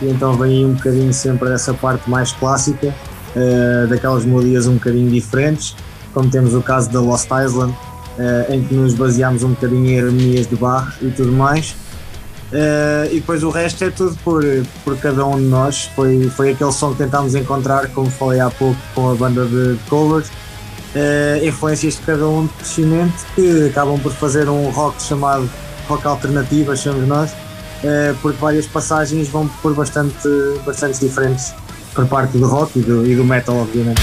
e 0.02 0.07
então 0.07 0.34
vem 0.34 0.66
um 0.66 0.74
bocadinho 0.74 1.11
sempre 1.11 1.52
essa 1.52 1.74
parte 1.74 2.10
mais 2.10 2.32
clássica, 2.32 2.88
uh, 2.88 3.88
daquelas 3.88 4.24
melodias 4.24 4.68
um 4.68 4.76
bocadinho 4.76 5.10
diferentes, 5.10 5.76
como 6.14 6.30
temos 6.30 6.53
o 6.53 6.61
caso 6.61 6.90
da 6.91 7.02
Lost 7.02 7.26
Island, 7.26 7.74
uh, 7.74 8.53
em 8.53 8.64
que 8.64 8.74
nos 8.76 8.94
baseámos 8.94 9.44
um 9.44 9.49
bocadinho 9.49 9.90
em 9.90 9.99
harmonias 9.99 10.48
de 10.48 10.56
Bach 10.56 10.95
e 11.02 11.10
tudo 11.10 11.32
mais. 11.32 11.76
e 13.11 13.16
depois 13.16 13.44
o 13.44 13.49
resto 13.49 13.84
é 13.84 13.90
tudo 13.90 14.16
por, 14.24 14.44
por 14.84 14.95
cada 14.98 15.26
um 15.26 15.38
de 15.38 15.45
nós. 15.45 15.90
Foi, 15.95 16.30
foi 16.30 16.52
aquele 16.52 16.72
som 16.72 16.91
que 16.91 16.99
tentámos 16.99 17.36
encontrar, 17.36 17.88
como 17.90 18.10
falei 18.10 18.40
há 18.40 18.49
pouco, 18.49 18.80
com 18.94 19.11
a 19.11 19.16
banda 19.16 19.45
de 19.45 19.78
covers 19.90 20.30
uh, 20.95 21.45
influências 21.45 21.95
de 21.95 22.02
cada 22.02 22.28
um 22.28 22.45
de 22.45 22.53
crescimento 22.53 23.26
que 23.36 23.68
acabam 23.68 23.99
por 23.99 24.11
fazer 24.14 24.49
um 24.49 24.70
rock 24.70 25.02
chamado 25.02 25.49
rock 25.88 26.06
alternativo, 26.06 26.72
achamos 26.72 27.07
nós, 27.07 27.32
uh, 27.32 28.16
porque 28.22 28.38
várias 28.40 28.68
passagens 28.68 29.28
vão 29.28 29.48
por 29.61 29.74
bastante, 29.74 30.28
bastante 30.66 30.99
diferentes 30.99 31.53
por 31.94 32.06
parte 32.06 32.38
do 32.38 32.48
rock 32.48 32.80
e 32.80 32.82
do, 32.82 33.06
e 33.06 33.16
do 33.16 33.26
metal, 33.26 33.56
obviamente. 33.57 34.02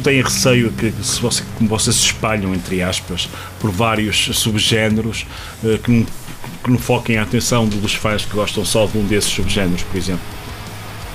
Têm 0.00 0.22
receio 0.22 0.72
que, 0.72 0.92
se 1.02 1.20
você, 1.20 1.42
como 1.56 1.68
vocês 1.68 1.96
se 1.96 2.06
espalham, 2.06 2.54
entre 2.54 2.82
aspas, 2.82 3.28
por 3.58 3.70
vários 3.70 4.30
subgéneros, 4.34 5.26
uh, 5.62 5.78
que, 5.78 5.90
não, 5.90 6.06
que 6.64 6.70
não 6.70 6.78
foquem 6.78 7.18
a 7.18 7.22
atenção 7.22 7.66
dos 7.66 7.94
fãs 7.94 8.24
que 8.24 8.34
gostam 8.34 8.64
só 8.64 8.86
de 8.86 8.98
um 8.98 9.04
desses 9.06 9.30
subgéneros, 9.30 9.82
por 9.82 9.96
exemplo? 9.96 10.22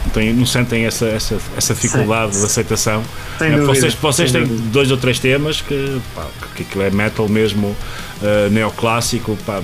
Não, 0.05 0.11
têm, 0.11 0.33
não 0.33 0.45
sentem 0.45 0.85
essa, 0.85 1.05
essa, 1.07 1.37
essa 1.57 1.73
dificuldade 1.73 2.33
Sim. 2.33 2.39
de 2.39 2.45
aceitação? 2.45 3.03
Sem 3.39 3.59
uh, 3.59 3.65
vocês 3.65 3.93
vocês 3.95 4.31
têm 4.31 4.43
dúvida. 4.43 4.69
dois 4.71 4.91
ou 4.91 4.97
três 4.97 5.19
temas 5.19 5.61
que, 5.61 6.01
pá, 6.13 6.27
que 6.55 6.63
aquilo 6.63 6.83
é 6.83 6.89
metal 6.91 7.27
mesmo, 7.27 7.67
uh, 7.67 8.49
neoclássico, 8.51 9.37
pá, 9.45 9.61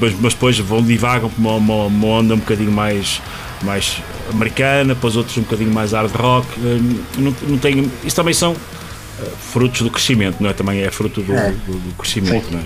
mas, 0.00 0.14
mas 0.20 0.34
depois 0.34 0.58
vão 0.58 0.82
divagam 0.82 1.30
para 1.30 1.40
uma, 1.40 1.54
uma, 1.54 1.84
uma 1.86 2.06
onda 2.06 2.34
um 2.34 2.38
bocadinho 2.38 2.72
mais 2.72 3.22
mais 3.62 4.02
americana, 4.30 4.94
para 4.94 5.06
os 5.06 5.16
outros 5.16 5.36
um 5.38 5.42
bocadinho 5.42 5.72
mais 5.72 5.92
hard 5.92 6.14
rock. 6.14 6.46
Eh, 6.58 6.78
não, 7.18 7.34
não 7.48 7.58
tenho, 7.58 7.90
isso 8.04 8.16
também 8.16 8.34
são 8.34 8.52
eh, 8.52 9.28
frutos 9.38 9.82
do 9.82 9.90
crescimento, 9.90 10.36
não 10.40 10.50
é? 10.50 10.52
Também 10.52 10.82
é 10.82 10.90
fruto 10.90 11.22
do, 11.22 11.32
é. 11.32 11.50
do, 11.50 11.72
do 11.72 11.94
crescimento, 11.96 12.46
Sim. 12.46 12.52
não 12.52 12.60
é? 12.60 12.64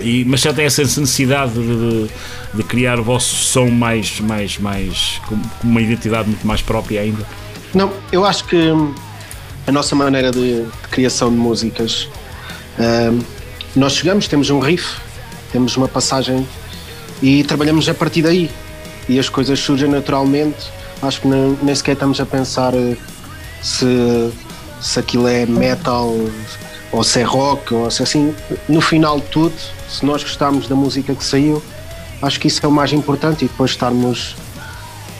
E, 0.00 0.24
mas 0.24 0.40
já 0.40 0.52
tem 0.52 0.64
essa 0.64 0.82
necessidade 0.82 1.52
de, 1.52 2.08
de, 2.54 2.62
criar 2.64 2.98
o 2.98 3.04
vosso 3.04 3.36
som 3.36 3.68
mais, 3.68 4.20
mais, 4.20 4.58
mais 4.58 5.20
com, 5.28 5.38
uma 5.62 5.80
identidade 5.80 6.28
muito 6.28 6.46
mais 6.46 6.62
própria 6.62 7.02
ainda? 7.02 7.24
Não, 7.74 7.92
eu 8.10 8.24
acho 8.24 8.44
que 8.44 8.72
a 9.66 9.72
nossa 9.72 9.94
maneira 9.94 10.30
de, 10.30 10.62
de 10.64 10.88
criação 10.90 11.30
de 11.30 11.36
músicas, 11.36 12.08
uh, 12.78 13.24
nós 13.76 13.94
chegamos, 13.94 14.26
temos 14.26 14.50
um 14.50 14.58
riff, 14.58 14.96
temos 15.52 15.76
uma 15.76 15.88
passagem 15.88 16.46
e 17.22 17.44
trabalhamos 17.44 17.88
a 17.88 17.94
partir 17.94 18.22
daí 18.22 18.50
e 19.08 19.18
as 19.18 19.28
coisas 19.28 19.58
surgem 19.58 19.88
naturalmente. 19.88 20.70
Acho 21.00 21.20
que 21.20 21.28
nem, 21.28 21.58
nem 21.62 21.74
sequer 21.74 21.92
estamos 21.92 22.20
a 22.20 22.26
pensar 22.26 22.74
eh, 22.74 22.96
se, 23.62 24.32
se 24.80 25.00
aquilo 25.00 25.26
é 25.26 25.46
metal 25.46 26.14
ou 26.92 27.02
se 27.02 27.20
é 27.20 27.22
rock 27.22 27.74
ou 27.74 27.90
se 27.90 28.02
assim. 28.02 28.34
No 28.68 28.80
final 28.80 29.18
de 29.18 29.26
tudo, 29.26 29.54
se 29.88 30.04
nós 30.04 30.22
gostarmos 30.22 30.68
da 30.68 30.74
música 30.74 31.14
que 31.14 31.24
saiu, 31.24 31.62
acho 32.20 32.38
que 32.38 32.48
isso 32.48 32.64
é 32.64 32.68
o 32.68 32.72
mais 32.72 32.92
importante 32.92 33.44
e 33.44 33.48
depois 33.48 33.72
estarmos 33.72 34.36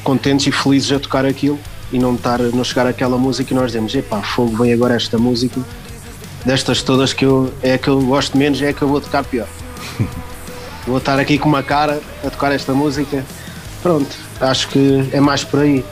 contentes 0.05 0.47
e 0.47 0.53
felizes 0.53 0.93
a 0.93 1.01
tocar 1.01 1.25
aquilo 1.27 1.59
e 1.93 1.99
não 1.99 2.15
estar 2.15 2.39
não 2.39 2.65
chegar 2.65 2.87
aquela 2.87 3.19
música 3.19 3.53
e 3.53 3.57
nós 3.57 3.67
dizemos, 3.67 3.95
epá, 3.95 4.23
fogo, 4.23 4.57
vem 4.63 4.73
agora 4.73 4.95
esta 4.95 5.19
música 5.19 5.61
destas 6.45 6.83
todas 6.83 7.13
que 7.13 7.25
eu 7.25 7.53
é 7.63 7.75
a 7.75 7.79
que 7.79 7.89
eu 7.89 8.01
gosto 8.03 8.37
menos, 8.37 8.61
é 8.61 8.69
a 8.69 8.73
que 8.73 8.83
eu 8.83 8.89
vou 8.89 9.01
tocar 9.01 9.25
pior. 9.25 9.47
vou 10.87 10.99
estar 10.99 11.19
aqui 11.19 11.39
com 11.39 11.49
uma 11.49 11.63
cara 11.63 12.01
a 12.25 12.31
tocar 12.31 12.53
esta 12.53 12.73
música 12.73 13.25
Pronto, 13.83 14.15
acho 14.41 14.69
que 14.69 15.09
é 15.13 15.21
mais 15.21 15.43
por 15.43 15.61
aí. 15.61 15.85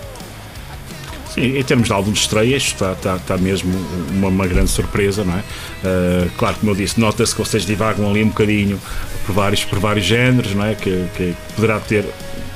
Sim, 1.34 1.58
em 1.58 1.62
termos 1.62 1.86
de 1.86 1.92
álbum 1.92 2.10
de 2.10 2.18
estreias, 2.18 2.62
está, 2.62 2.92
está, 2.92 3.16
está 3.16 3.36
mesmo 3.36 3.72
uma, 4.10 4.28
uma, 4.28 4.46
grande 4.46 4.70
surpresa, 4.70 5.24
não 5.24 5.34
é? 5.34 5.38
Uh, 5.38 6.30
claro, 6.36 6.56
como 6.58 6.72
eu 6.72 6.74
disse, 6.74 6.98
nota-se 6.98 7.32
que 7.34 7.40
vocês 7.40 7.64
divagam 7.64 8.10
ali 8.10 8.24
um 8.24 8.28
bocadinho 8.28 8.80
por 9.24 9.32
vários, 9.32 9.64
por 9.64 9.78
vários 9.78 10.04
géneros, 10.04 10.54
não 10.54 10.64
é? 10.64 10.74
Que, 10.74 11.06
que 11.16 11.34
poderá 11.54 11.78
ter 11.78 12.04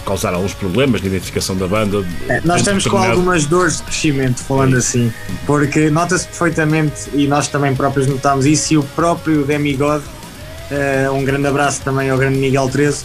causar 0.04 0.34
alguns 0.34 0.54
problemas 0.54 1.00
de 1.00 1.06
identificação 1.06 1.56
da 1.56 1.66
banda. 1.66 2.06
É, 2.28 2.40
nós 2.44 2.58
estamos 2.60 2.86
com 2.86 2.98
algumas 2.98 3.46
dores 3.46 3.78
de 3.78 3.84
crescimento, 3.84 4.42
falando 4.42 4.76
assim, 4.76 5.12
porque 5.46 5.90
nota-se 5.90 6.26
perfeitamente, 6.26 7.10
e 7.14 7.26
nós 7.26 7.48
também 7.48 7.74
próprios 7.74 8.06
notámos 8.06 8.46
isso, 8.46 8.74
e 8.74 8.76
o 8.76 8.82
próprio 8.82 9.44
Demigod, 9.44 10.04
uh, 10.04 11.12
um 11.12 11.24
grande 11.24 11.46
abraço 11.46 11.80
também 11.82 12.10
ao 12.10 12.18
grande 12.18 12.38
Miguel 12.38 12.68
13, 12.68 13.04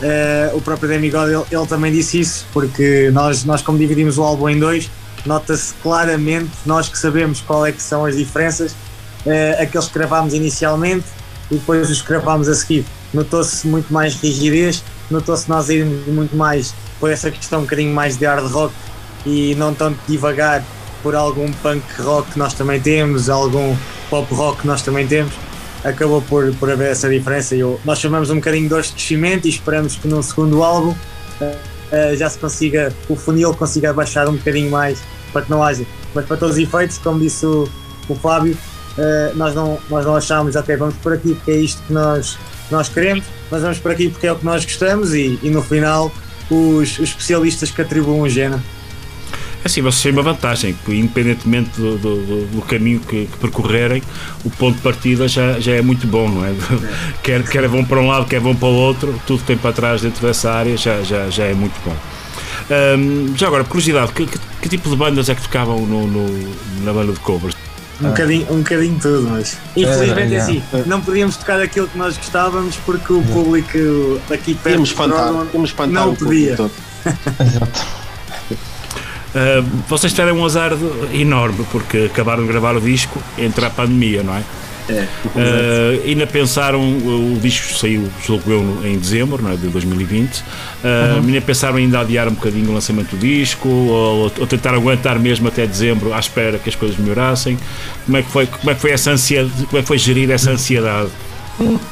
Uh, 0.00 0.56
o 0.56 0.60
próprio 0.60 0.88
Demigod 0.88 1.30
ele, 1.30 1.44
ele, 1.50 1.66
também 1.66 1.92
disse 1.92 2.18
isso, 2.18 2.46
porque 2.52 3.10
nós, 3.12 3.44
nós 3.44 3.62
como 3.62 3.78
dividimos 3.78 4.18
o 4.18 4.22
álbum 4.22 4.48
em 4.48 4.58
dois, 4.58 4.90
nota-se 5.24 5.72
claramente, 5.82 6.50
nós 6.66 6.88
que 6.88 6.98
sabemos 6.98 7.40
qual 7.40 7.64
é 7.64 7.72
que 7.72 7.80
são 7.80 8.04
as 8.04 8.16
diferenças, 8.16 8.72
uh, 8.72 9.62
aqueles 9.62 9.86
que 9.86 9.94
gravámos 9.94 10.34
inicialmente 10.34 11.04
e 11.50 11.54
depois 11.54 11.90
os 11.90 12.02
que 12.02 12.08
gravámos 12.08 12.48
a 12.48 12.54
seguir. 12.54 12.84
Notou-se 13.12 13.66
muito 13.68 13.92
mais 13.92 14.14
rigidez, 14.14 14.82
notou-se 15.10 15.48
nós 15.48 15.68
irmos 15.68 16.06
muito 16.08 16.36
mais 16.36 16.74
por 16.98 17.10
essa 17.10 17.30
questão 17.30 17.60
um 17.60 17.62
bocadinho 17.62 17.94
mais 17.94 18.16
de 18.16 18.26
hard 18.26 18.50
rock 18.50 18.74
e 19.24 19.54
não 19.54 19.72
tanto 19.72 19.98
devagar 20.08 20.64
por 21.02 21.14
algum 21.14 21.50
punk 21.52 21.84
rock 22.00 22.32
que 22.32 22.38
nós 22.38 22.54
também 22.54 22.80
temos, 22.80 23.28
algum 23.30 23.76
pop 24.10 24.34
rock 24.34 24.62
que 24.62 24.66
nós 24.66 24.82
também 24.82 25.06
temos 25.06 25.32
acabou 25.84 26.22
por, 26.22 26.52
por 26.54 26.70
haver 26.70 26.90
essa 26.90 27.08
diferença. 27.08 27.54
Eu, 27.54 27.78
nós 27.84 27.98
chamamos 27.98 28.30
um 28.30 28.36
bocadinho 28.36 28.68
de 28.68 28.82
de 28.82 28.92
crescimento 28.92 29.46
e 29.46 29.50
esperamos 29.50 29.96
que 29.96 30.08
no 30.08 30.22
segundo 30.22 30.62
álbum 30.62 30.90
uh, 30.90 32.16
já 32.16 32.28
se 32.28 32.38
consiga, 32.38 32.92
o 33.08 33.14
funil 33.14 33.54
consiga 33.54 33.92
baixar 33.92 34.28
um 34.28 34.36
bocadinho 34.36 34.70
mais 34.70 34.98
para 35.32 35.42
que 35.42 35.50
não 35.50 35.62
haja. 35.62 35.84
Mas 36.14 36.24
para 36.24 36.36
todos 36.36 36.56
os 36.56 36.62
efeitos, 36.62 36.98
como 36.98 37.20
disse 37.20 37.44
o, 37.44 37.68
o 38.08 38.14
Fábio, 38.14 38.56
uh, 38.96 39.36
nós, 39.36 39.54
não, 39.54 39.78
nós 39.90 40.04
não 40.04 40.16
achamos, 40.16 40.56
ok, 40.56 40.76
vamos 40.76 40.94
por 40.96 41.12
aqui 41.12 41.34
porque 41.34 41.50
é 41.50 41.56
isto 41.56 41.82
que 41.82 41.92
nós, 41.92 42.38
nós 42.70 42.88
queremos, 42.88 43.24
mas 43.50 43.62
vamos 43.62 43.78
por 43.78 43.90
aqui 43.92 44.08
porque 44.08 44.26
é 44.26 44.32
o 44.32 44.36
que 44.36 44.44
nós 44.44 44.64
gostamos 44.64 45.14
e, 45.14 45.38
e 45.42 45.50
no 45.50 45.62
final 45.62 46.10
os, 46.50 46.98
os 46.98 47.10
especialistas 47.10 47.70
que 47.70 47.82
atribuem 47.82 48.22
o 48.22 48.28
género 48.28 48.62
assim, 49.64 49.80
vocês 49.80 50.02
têm 50.02 50.12
uma 50.12 50.22
vantagem, 50.22 50.76
que 50.84 50.94
independentemente 50.94 51.70
do, 51.80 51.96
do, 51.96 52.46
do 52.46 52.62
caminho 52.62 53.00
que, 53.00 53.26
que, 53.26 53.38
percorrerem, 53.38 54.02
o 54.44 54.50
ponto 54.50 54.76
de 54.76 54.82
partida 54.82 55.26
já, 55.26 55.58
já 55.58 55.72
é 55.72 55.82
muito 55.82 56.06
bom, 56.06 56.28
não 56.28 56.44
é? 56.44 56.50
é. 56.50 56.54
quer, 57.22 57.42
quer 57.44 57.66
vão 57.66 57.84
para 57.84 57.98
um 57.98 58.06
lado, 58.06 58.26
quer 58.26 58.40
vão 58.40 58.54
para 58.54 58.68
o 58.68 58.74
outro, 58.74 59.18
tudo 59.26 59.40
que 59.40 59.46
tem 59.46 59.56
para 59.56 59.72
trás 59.72 60.02
dentro 60.02 60.24
dessa 60.26 60.52
área 60.52 60.76
já, 60.76 61.02
já, 61.02 61.30
já 61.30 61.44
é 61.44 61.54
muito 61.54 61.74
bom. 61.84 61.96
Um, 62.70 63.36
já 63.36 63.46
agora, 63.46 63.64
curiosidade, 63.64 64.12
que, 64.12 64.26
que, 64.26 64.38
que, 64.62 64.68
tipo 64.68 64.88
de 64.88 64.96
bandas 64.96 65.28
é 65.28 65.34
que 65.34 65.42
tocavam 65.42 65.80
no, 65.80 66.06
no 66.06 66.54
na 66.82 66.92
banda 66.92 67.12
de 67.12 67.20
covers? 67.20 67.54
Um, 68.00 68.06
ah. 68.06 68.08
bocadinho, 68.10 68.46
um 68.50 68.58
bocadinho 68.58 68.98
tudo, 69.00 69.28
mas 69.30 69.58
infelizmente 69.76 70.34
é, 70.34 70.38
assim, 70.38 70.62
não 70.86 71.00
podíamos 71.00 71.36
tocar 71.36 71.60
aquilo 71.60 71.86
que 71.88 71.96
nós 71.96 72.16
gostávamos 72.16 72.76
porque 72.76 73.12
o 73.12 73.22
público 73.22 73.78
aqui 74.32 74.54
perto 74.54 74.82
espantar, 74.82 75.32
não 75.88 76.14
podia. 76.14 76.54
Exato. 77.40 78.03
Uh, 79.34 79.62
vocês 79.88 80.12
tiveram 80.12 80.38
um 80.38 80.44
azar 80.44 80.72
enorme 81.12 81.66
porque 81.72 82.08
acabaram 82.12 82.42
de 82.44 82.48
gravar 82.48 82.76
o 82.76 82.80
disco 82.80 83.20
entre 83.36 83.64
a 83.64 83.70
pandemia, 83.70 84.22
não 84.22 84.34
é? 84.34 84.42
É, 84.86 85.06
uh, 85.24 86.02
ainda 86.06 86.26
pensaram, 86.26 86.78
o 86.80 87.38
disco 87.40 87.72
saiu, 87.72 88.06
julgo 88.22 88.50
eu, 88.50 88.80
em 88.84 88.98
dezembro 88.98 89.42
não 89.42 89.52
é, 89.52 89.56
de 89.56 89.66
2020. 89.68 90.40
Uh, 90.40 90.42
uhum. 90.84 91.26
Ainda 91.26 91.40
pensaram 91.40 91.76
ainda 91.76 92.00
adiar 92.00 92.28
um 92.28 92.34
bocadinho 92.34 92.70
o 92.70 92.74
lançamento 92.74 93.16
do 93.16 93.18
disco 93.18 93.68
ou, 93.68 94.30
ou, 94.38 94.46
tentar 94.46 94.74
aguentar 94.74 95.18
mesmo 95.18 95.48
até 95.48 95.66
dezembro 95.66 96.12
à 96.12 96.18
espera 96.18 96.58
que 96.58 96.68
as 96.68 96.74
coisas 96.74 96.98
melhorassem. 96.98 97.58
Como 98.04 98.16
é 98.18 98.22
que 98.22 98.30
foi, 98.30 98.46
como 98.46 98.70
é 98.70 98.74
que 98.74 98.80
foi 98.80 98.90
essa 98.90 99.10
ansiedade, 99.10 99.64
como 99.66 99.78
é 99.78 99.80
que 99.80 99.88
foi 99.88 99.98
gerir 99.98 100.30
essa 100.30 100.50
ansiedade? 100.50 101.10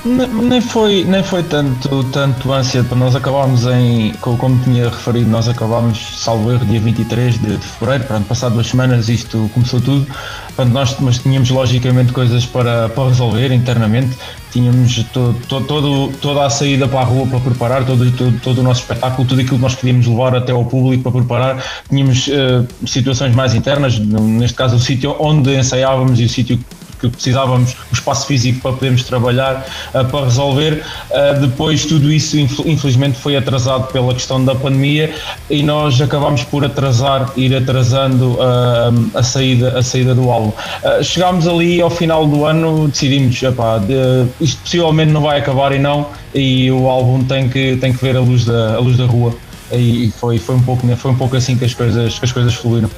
Nem 0.05 0.61
foi, 0.61 1.05
nem 1.05 1.23
foi 1.23 1.45
tanto, 1.45 2.03
tanto 2.05 2.53
ânsia 2.53 2.83
para 2.83 2.97
nós 2.97 3.15
acabámos 3.15 3.65
em, 3.67 4.13
como 4.21 4.59
tinha 4.65 4.89
referido, 4.89 5.31
nós 5.31 5.49
acabámos, 5.49 5.99
salvo 6.19 6.51
erro, 6.51 6.67
dia 6.67 6.81
23 6.81 7.39
de, 7.39 7.57
de 7.57 7.65
fevereiro, 7.65 8.05
pronto, 8.05 8.27
passado 8.27 8.55
duas 8.55 8.67
semanas 8.67 9.09
isto 9.09 9.49
começou 9.55 9.81
tudo, 9.81 10.05
portanto, 10.49 10.73
nós 10.73 10.97
mas 10.99 11.19
tínhamos 11.19 11.49
logicamente 11.51 12.13
coisas 12.13 12.45
para, 12.45 12.89
para 12.89 13.09
resolver 13.09 13.53
internamente, 13.53 14.17
tínhamos 14.51 14.97
to, 15.13 15.33
to, 15.49 15.61
todo, 15.61 16.13
toda 16.21 16.45
a 16.45 16.51
saída 16.51 16.89
para 16.89 17.01
a 17.01 17.05
rua 17.05 17.27
para 17.29 17.39
preparar, 17.39 17.87
todo, 17.87 18.11
todo, 18.11 18.41
todo, 18.41 18.59
o 18.59 18.63
nosso 18.65 18.81
espetáculo, 18.81 19.29
tudo 19.29 19.43
aquilo 19.43 19.59
que 19.59 19.63
nós 19.63 19.77
podíamos 19.77 20.09
levar 20.09 20.35
até 20.35 20.51
ao 20.51 20.65
público 20.65 21.05
para 21.05 21.13
preparar, 21.13 21.65
tínhamos 21.89 22.27
uh, 22.27 22.67
situações 22.85 23.33
mais 23.33 23.55
internas, 23.55 23.97
neste 23.97 24.57
caso 24.57 24.75
o 24.75 24.81
sítio 24.81 25.15
onde 25.21 25.57
ensaiávamos 25.57 26.19
e 26.19 26.25
o 26.25 26.29
sítio 26.29 26.59
que 27.09 27.17
precisávamos 27.17 27.75
o 27.91 27.95
espaço 27.95 28.27
físico 28.27 28.61
para 28.61 28.73
podermos 28.73 29.03
trabalhar, 29.05 29.67
uh, 29.95 30.05
para 30.05 30.25
resolver. 30.25 30.85
Uh, 31.11 31.41
depois 31.41 31.85
tudo 31.85 32.13
isso 32.13 32.39
infelizmente 32.39 33.19
foi 33.19 33.37
atrasado 33.37 33.93
pela 33.93 34.13
questão 34.15 34.45
da 34.45 34.55
pandemia 34.55 35.13
e 35.51 35.63
nós 35.63 36.01
acabámos 36.01 36.45
por 36.45 36.65
atrasar, 36.65 37.31
ir 37.37 37.55
atrasando 37.55 38.33
uh, 38.33 39.11
a, 39.15 39.23
saída, 39.23 39.79
a 39.79 39.83
saída 39.83 40.15
do 40.15 40.31
álbum. 40.31 40.53
chegámos 41.03 41.47
ali 41.47 41.81
ao 41.81 41.91
final 41.91 42.27
do 42.27 42.45
ano, 42.45 42.89
decidimos, 42.89 43.43
epá, 43.43 43.81
isto 44.41 44.61
possivelmente 44.63 45.13
não 45.13 45.23
vai 45.23 45.39
acabar 45.39 45.73
e 45.73 45.79
não, 45.79 46.07
e 46.35 46.71
o 46.71 46.89
álbum 46.89 47.25
tem 47.25 47.49
que, 47.49 47.77
tem 47.77 47.93
que 47.93 48.03
ver 48.03 48.17
a 48.17 48.21
luz 48.21 48.45
da, 48.45 48.77
a 48.77 48.79
luz 48.79 48.97
da 48.97 49.07
rua. 49.07 49.35
E 49.73 50.13
foi, 50.19 50.39
foi, 50.39 50.55
um 50.55 50.63
pouco, 50.63 50.87
foi 50.97 51.11
um 51.11 51.15
pouco 51.15 51.35
assim 51.35 51.57
que 51.57 51.65
as 51.65 51.73
coisas, 51.73 52.19
que 52.19 52.25
as 52.25 52.33
coisas 52.33 52.55
fluíram. 52.55 52.91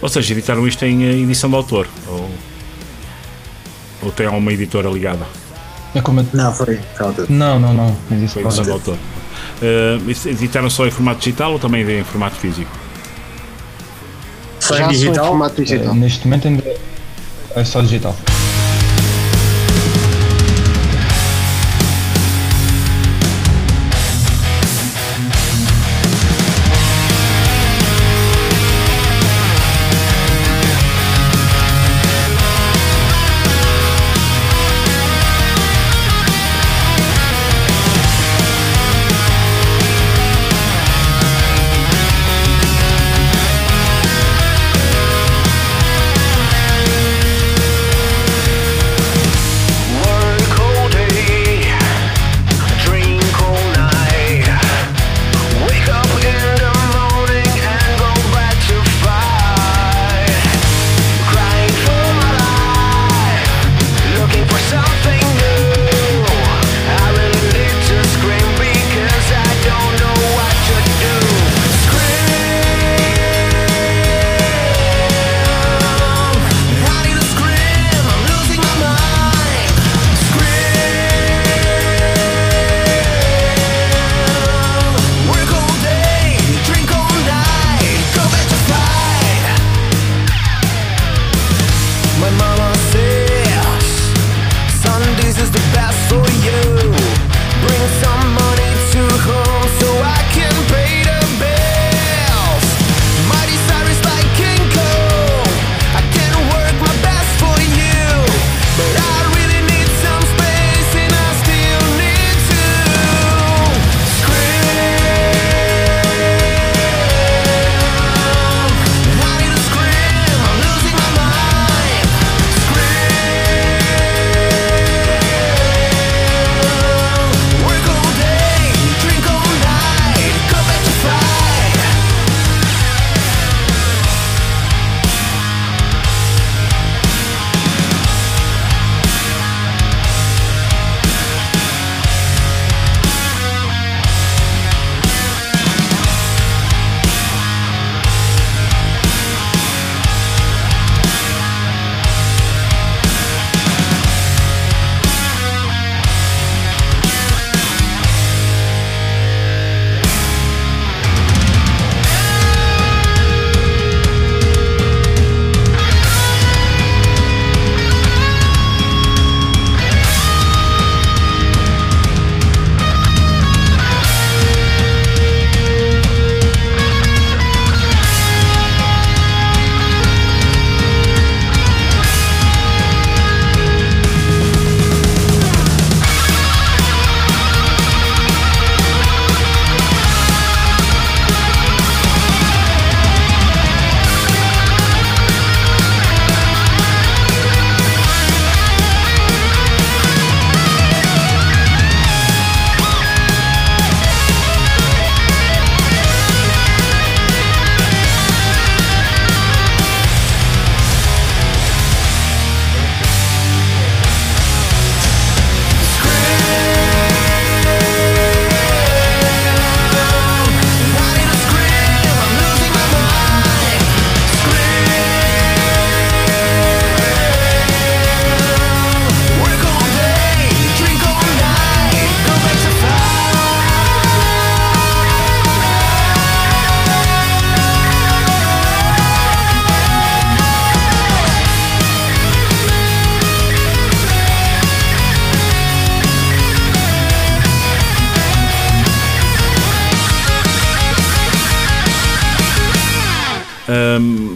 Ou 0.00 0.08
seja, 0.08 0.32
editaram 0.32 0.66
isto 0.66 0.84
em 0.84 1.22
edição 1.22 1.48
de 1.48 1.56
autor? 1.56 1.88
Ou... 2.08 2.28
Ou 4.02 4.10
tem 4.10 4.26
alguma 4.26 4.52
editora 4.52 4.88
ligada? 4.88 5.26
É 5.94 6.00
como... 6.00 6.26
Não, 6.32 6.52
foi 6.52 6.80
Não, 7.28 7.58
não, 7.58 7.72
não. 7.72 7.96
Foi 8.28 8.42
edição 8.42 8.64
do 8.64 8.72
autor. 8.72 8.98
Uh, 9.60 10.28
editaram 10.28 10.68
só 10.68 10.86
em 10.86 10.90
formato 10.90 11.20
digital 11.20 11.52
ou 11.52 11.58
também 11.58 11.82
em 11.88 12.04
formato 12.04 12.36
físico? 12.36 12.70
Só 14.58 14.78
em 14.78 14.88
digital? 14.88 15.24
Em 15.24 15.28
formato 15.28 15.62
digital. 15.62 15.94
É, 15.94 15.96
neste 15.96 16.26
momento 16.26 16.48
ainda 16.48 16.64
é 17.54 17.64
só 17.64 17.80
digital. 17.80 18.16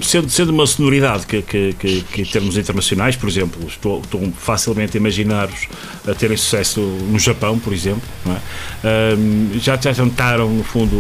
Sendo, 0.06 0.30
sendo 0.30 0.50
uma 0.50 0.66
sonoridade 0.66 1.26
que, 1.26 1.42
que, 1.42 1.72
que, 1.74 2.00
que, 2.02 2.22
em 2.22 2.24
termos 2.24 2.56
internacionais, 2.56 3.16
por 3.16 3.28
exemplo, 3.28 3.66
estou, 3.66 4.00
estou 4.00 4.32
facilmente 4.38 4.96
a 4.96 5.00
imaginar-vos 5.00 5.68
a 6.08 6.14
terem 6.14 6.36
sucesso 6.36 6.80
no 6.80 7.18
Japão, 7.18 7.58
por 7.58 7.72
exemplo, 7.72 8.02
é? 8.26 9.14
um, 9.16 9.58
já, 9.58 9.76
já 9.76 9.94
tentaram, 9.94 10.48
no 10.48 10.64
fundo, 10.64 10.96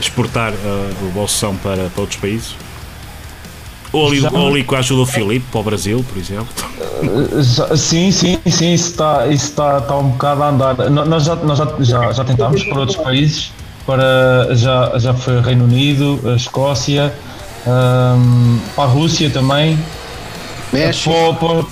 exportar 0.00 0.52
uh, 0.52 1.06
o 1.06 1.10
vosso 1.10 1.38
som 1.38 1.56
para, 1.56 1.88
para 1.88 2.00
outros 2.00 2.20
países? 2.20 2.54
Ou 3.92 4.08
ali, 4.08 4.20
já... 4.20 4.30
ou 4.30 4.48
ali 4.48 4.64
com 4.64 4.74
a 4.74 4.78
ajuda 4.80 5.00
do 5.02 5.06
Filipe 5.06 5.46
para 5.52 5.60
o 5.60 5.62
Brasil, 5.62 6.04
por 6.08 6.18
exemplo? 6.18 6.48
Sim, 7.76 8.10
sim, 8.10 8.38
sim, 8.44 8.74
isso 8.74 8.90
está, 8.90 9.26
isso 9.28 9.50
está, 9.50 9.78
está 9.78 9.96
um 9.96 10.10
bocado 10.10 10.42
a 10.42 10.48
andar. 10.48 10.90
Nós 10.90 11.24
já, 11.24 11.36
nós 11.36 11.58
já, 11.58 11.76
já, 11.80 12.12
já 12.12 12.24
tentámos 12.24 12.64
para 12.64 12.80
outros 12.80 12.98
países, 12.98 13.52
para, 13.86 14.48
já, 14.52 14.98
já 14.98 15.14
foi 15.14 15.40
Reino 15.40 15.64
Unido, 15.64 16.20
a 16.26 16.34
Escócia, 16.34 17.14
um, 17.66 18.58
para 18.74 18.84
a 18.84 18.86
Rússia 18.86 19.30
também. 19.30 19.78
México. 20.72 21.14
Para, 21.38 21.64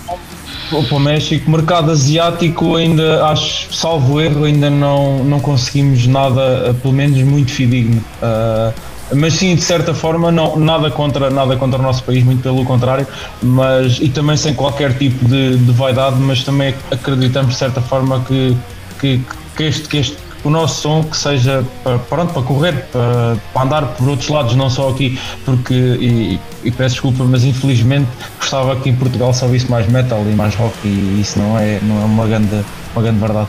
para, 0.70 0.96
o 0.96 1.00
México. 1.00 1.50
Mercado 1.50 1.90
asiático 1.90 2.76
ainda, 2.76 3.26
acho, 3.26 3.72
salvo 3.74 4.20
erro, 4.20 4.44
ainda 4.44 4.70
não, 4.70 5.22
não 5.24 5.40
conseguimos 5.40 6.06
nada, 6.06 6.74
pelo 6.80 6.94
menos 6.94 7.18
muito 7.22 7.52
fidedigno. 7.52 8.02
Uh, 8.22 8.72
mas 9.14 9.34
sim, 9.34 9.54
de 9.54 9.62
certa 9.62 9.92
forma, 9.92 10.32
não, 10.32 10.56
nada, 10.56 10.90
contra, 10.90 11.28
nada 11.30 11.56
contra 11.56 11.78
o 11.78 11.82
nosso 11.82 12.02
país, 12.04 12.24
muito 12.24 12.42
pelo 12.42 12.64
contrário, 12.64 13.06
mas, 13.42 13.98
e 14.00 14.08
também 14.08 14.36
sem 14.36 14.54
qualquer 14.54 14.96
tipo 14.96 15.24
de, 15.26 15.56
de 15.56 15.72
vaidade, 15.72 16.16
mas 16.18 16.42
também 16.42 16.74
acreditamos 16.90 17.52
de 17.52 17.58
certa 17.58 17.82
forma 17.82 18.24
que, 18.26 18.56
que, 18.98 19.20
que, 19.54 19.64
este, 19.64 19.88
que 19.88 19.96
este 19.98 20.16
o 20.44 20.50
nosso 20.50 20.82
som 20.82 21.04
que 21.04 21.16
seja 21.16 21.64
para, 21.84 21.98
pronto, 21.98 22.32
para 22.32 22.42
correr, 22.42 22.86
para, 22.90 23.36
para, 23.52 23.62
andar 23.62 23.86
por 23.94 24.08
outros 24.08 24.28
lados, 24.28 24.54
não 24.54 24.68
só 24.68 24.90
aqui, 24.90 25.18
porque, 25.44 25.74
e, 25.74 26.40
e, 26.64 26.70
peço 26.70 26.96
desculpa, 26.96 27.24
mas 27.24 27.44
infelizmente 27.44 28.08
gostava 28.38 28.74
que 28.76 28.88
em 28.90 28.94
Portugal 28.94 29.32
só 29.32 29.46
visse 29.46 29.70
mais 29.70 29.86
metal 29.88 30.22
e 30.26 30.34
mais 30.34 30.54
rock 30.54 30.76
e 30.84 31.20
isso 31.20 31.38
não 31.38 31.58
é, 31.58 31.78
não 31.82 32.02
é 32.02 32.04
uma, 32.04 32.26
grande, 32.26 32.64
uma 32.94 33.02
grande 33.02 33.20
verdade. 33.20 33.48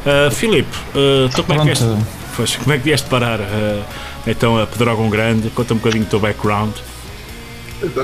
Uh, 0.00 0.30
Filipe, 0.30 0.76
uh, 0.94 1.26
então 1.26 1.44
como, 1.44 1.58
é 1.58 1.58
que 1.58 1.64
vieste, 1.66 1.96
pois, 2.36 2.56
como 2.56 2.72
é 2.72 2.78
que 2.78 2.84
vieste 2.84 3.08
parar 3.08 3.40
uh, 3.40 3.82
então 4.26 4.58
a 4.58 4.66
Pedrógão 4.66 5.10
Grande? 5.10 5.50
Conta 5.50 5.74
um 5.74 5.76
bocadinho 5.76 6.04
do 6.04 6.10
teu 6.10 6.20
background. 6.20 6.72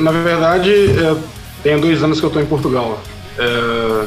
Na 0.00 0.10
verdade, 0.10 0.70
é, 0.70 1.16
tem 1.62 1.78
dois 1.78 2.02
anos 2.02 2.18
que 2.18 2.24
eu 2.24 2.28
estou 2.28 2.42
em 2.42 2.46
Portugal. 2.46 2.98
É, 3.38 4.06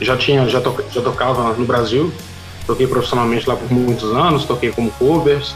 já 0.00 0.16
tinha, 0.16 0.48
já, 0.48 0.60
to, 0.60 0.76
já 0.92 1.02
tocava 1.02 1.52
no 1.54 1.64
Brasil, 1.64 2.12
toquei 2.66 2.86
profissionalmente 2.86 3.48
lá 3.48 3.56
por 3.56 3.70
muitos 3.72 4.10
anos, 4.12 4.44
toquei 4.44 4.70
como 4.70 4.90
covers, 4.92 5.54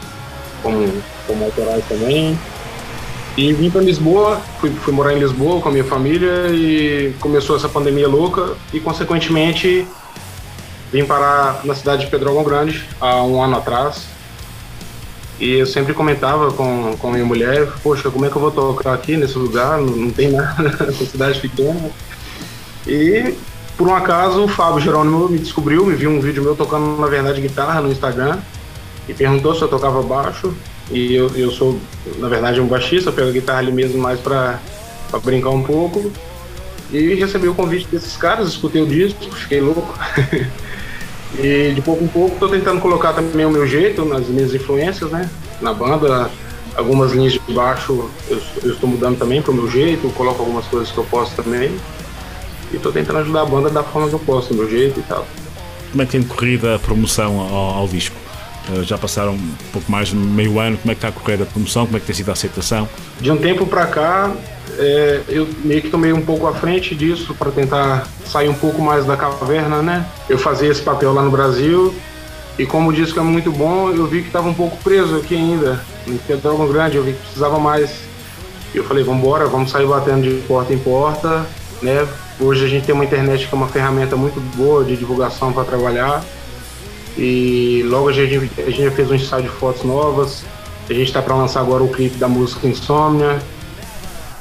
como, 0.61 0.91
como 1.27 1.45
autorais 1.45 1.83
também. 1.87 2.37
E 3.37 3.51
vim 3.51 3.69
para 3.69 3.81
Lisboa, 3.81 4.41
fui, 4.59 4.69
fui 4.69 4.93
morar 4.93 5.13
em 5.13 5.19
Lisboa 5.19 5.59
com 5.61 5.67
a 5.67 5.71
minha 5.71 5.83
família 5.83 6.47
e 6.51 7.13
começou 7.19 7.57
essa 7.57 7.67
pandemia 7.67 8.07
louca 8.07 8.53
e, 8.71 8.79
consequentemente, 8.79 9.85
vim 10.91 11.03
parar 11.03 11.59
na 11.65 11.75
cidade 11.75 12.05
de 12.05 12.11
Pedrógão 12.11 12.43
Grande 12.45 12.85
há 12.99 13.21
um 13.23 13.41
ano 13.41 13.57
atrás. 13.57 14.03
E 15.37 15.55
eu 15.55 15.65
sempre 15.65 15.93
comentava 15.93 16.51
com, 16.53 16.95
com 16.97 17.11
minha 17.11 17.25
mulher, 17.25 17.67
poxa, 17.83 18.09
como 18.09 18.25
é 18.25 18.29
que 18.29 18.37
eu 18.37 18.41
vou 18.41 18.51
tocar 18.51 18.93
aqui 18.93 19.17
nesse 19.17 19.37
lugar? 19.37 19.79
Não, 19.79 19.93
não 19.93 20.11
tem 20.11 20.31
nada, 20.31 20.69
essa 20.87 21.05
cidade 21.05 21.41
pequena. 21.41 21.89
E 22.87 23.35
por 23.77 23.87
um 23.87 23.95
acaso, 23.95 24.43
o 24.43 24.47
Fábio 24.47 24.79
Jerônimo 24.79 25.27
me 25.27 25.37
descobriu, 25.37 25.85
me 25.85 25.95
viu 25.95 26.09
um 26.09 26.21
vídeo 26.21 26.41
meu 26.41 26.55
tocando, 26.55 26.99
na 26.99 27.07
verdade, 27.07 27.41
guitarra 27.41 27.81
no 27.81 27.91
Instagram 27.91 28.39
e 29.07 29.13
perguntou 29.13 29.53
se 29.53 29.61
eu 29.61 29.67
tocava 29.67 30.01
baixo. 30.01 30.53
E 30.91 31.15
eu, 31.15 31.29
eu 31.35 31.51
sou, 31.51 31.79
na 32.19 32.29
verdade, 32.29 32.61
um 32.61 32.67
baixista, 32.67 33.11
pego 33.11 33.29
a 33.29 33.31
guitarra 33.31 33.59
ali 33.59 33.71
mesmo 33.71 33.97
mais 33.97 34.19
para 34.19 34.59
brincar 35.23 35.49
um 35.49 35.63
pouco. 35.63 36.11
E 36.91 37.15
recebi 37.15 37.47
o 37.47 37.55
convite 37.55 37.87
desses 37.87 38.15
caras, 38.15 38.49
escutei 38.49 38.81
o 38.81 38.87
disco, 38.87 39.23
fiquei 39.35 39.59
louco. 39.59 39.93
e 41.37 41.73
de 41.73 41.81
pouco 41.81 42.03
em 42.03 42.07
pouco 42.07 42.35
estou 42.35 42.49
tentando 42.49 42.79
colocar 42.79 43.13
também 43.13 43.45
o 43.45 43.49
meu 43.49 43.67
jeito 43.67 44.05
nas 44.05 44.27
minhas 44.27 44.53
influências, 44.53 45.09
né? 45.11 45.29
Na 45.59 45.73
banda, 45.73 46.29
algumas 46.75 47.11
linhas 47.11 47.33
de 47.33 47.39
baixo 47.51 48.09
eu, 48.29 48.39
eu 48.63 48.73
estou 48.73 48.87
mudando 48.87 49.17
também 49.17 49.41
para 49.41 49.51
o 49.51 49.55
meu 49.55 49.69
jeito, 49.69 50.07
coloco 50.09 50.41
algumas 50.41 50.65
coisas 50.67 50.91
que 50.91 50.97
eu 50.97 51.05
posso 51.05 51.35
também. 51.35 51.75
E 52.75 52.79
tô 52.79 52.91
tentando 52.91 53.19
ajudar 53.19 53.43
a 53.43 53.45
banda 53.45 53.69
da 53.69 53.81
forma 53.81 54.09
que 54.09 54.15
eu 54.15 54.19
posso, 54.19 54.49
do 54.49 54.55
meu 54.55 54.69
jeito 54.69 54.99
e 54.99 55.03
tal. 55.03 55.25
Como 55.91 56.03
é 56.03 56.05
que 56.05 56.11
tem 56.11 56.23
corrido 56.23 56.69
a 56.69 56.77
promoção 56.77 57.39
ao, 57.39 57.77
ao 57.77 57.87
disco? 57.87 58.17
Uh, 58.69 58.83
já 58.83 58.97
passaram 58.97 59.33
um 59.33 59.55
pouco 59.71 59.89
mais 59.89 60.09
de 60.09 60.15
meio 60.15 60.59
ano, 60.59 60.77
como 60.77 60.91
é 60.91 60.95
que 60.95 61.05
está 61.05 61.07
a 61.07 61.11
correr 61.11 61.41
a 61.41 61.45
promoção, 61.45 61.85
como 61.85 61.95
é 61.95 61.99
que 62.01 62.05
tem 62.07 62.15
sido 62.15 62.29
a 62.29 62.33
aceitação? 62.33 62.89
De 63.21 63.31
um 63.31 63.37
tempo 63.37 63.65
para 63.65 63.85
cá, 63.85 64.33
é, 64.77 65.21
eu 65.29 65.47
meio 65.63 65.81
que 65.81 65.89
tomei 65.89 66.11
um 66.11 66.21
pouco 66.21 66.47
à 66.47 66.53
frente 66.53 66.93
disso 66.93 67.33
para 67.35 67.49
tentar 67.51 68.07
sair 68.25 68.49
um 68.49 68.53
pouco 68.53 68.81
mais 68.81 69.05
da 69.05 69.15
caverna, 69.15 69.81
né? 69.81 70.05
Eu 70.27 70.37
fazia 70.37 70.69
esse 70.69 70.81
papel 70.81 71.13
lá 71.13 71.21
no 71.21 71.31
Brasil 71.31 71.95
e 72.57 72.65
como 72.65 72.89
o 72.89 72.93
disco 72.93 73.19
é 73.19 73.23
muito 73.23 73.51
bom, 73.51 73.89
eu 73.89 74.07
vi 74.07 74.21
que 74.21 74.27
estava 74.27 74.47
um 74.47 74.53
pouco 74.53 74.77
preso 74.83 75.17
aqui 75.17 75.35
ainda, 75.35 75.81
em 76.07 76.17
Pedrógão 76.17 76.67
Grande, 76.67 76.97
eu 76.97 77.03
vi 77.03 77.13
que 77.13 77.19
precisava 77.19 77.59
mais. 77.59 78.01
E 78.73 78.77
eu 78.77 78.83
falei, 78.83 79.03
vamos 79.03 79.21
embora, 79.21 79.45
vamos 79.45 79.71
sair 79.71 79.85
batendo 79.85 80.23
de 80.23 80.41
porta 80.47 80.73
em 80.73 80.77
porta, 80.77 81.45
né? 81.81 82.07
Hoje 82.39 82.65
a 82.65 82.67
gente 82.67 82.85
tem 82.85 82.93
uma 82.93 83.05
internet 83.05 83.47
que 83.47 83.53
é 83.53 83.57
uma 83.57 83.67
ferramenta 83.67 84.15
muito 84.17 84.41
boa 84.57 84.83
de 84.83 84.97
divulgação 84.97 85.53
para 85.53 85.63
trabalhar. 85.63 86.23
E 87.17 87.81
logo 87.85 88.09
a 88.09 88.11
gente, 88.11 88.35
a 88.61 88.69
gente 88.69 88.83
já 88.83 88.91
fez 88.91 89.09
um 89.09 89.15
ensaio 89.15 89.43
de 89.43 89.49
fotos 89.49 89.83
novas. 89.83 90.43
A 90.89 90.93
gente 90.93 91.07
está 91.07 91.21
para 91.21 91.33
lançar 91.33 91.61
agora 91.61 91.81
o 91.81 91.87
clipe 91.87 92.17
da 92.17 92.27
música 92.27 92.67
Insônia. 92.67 93.41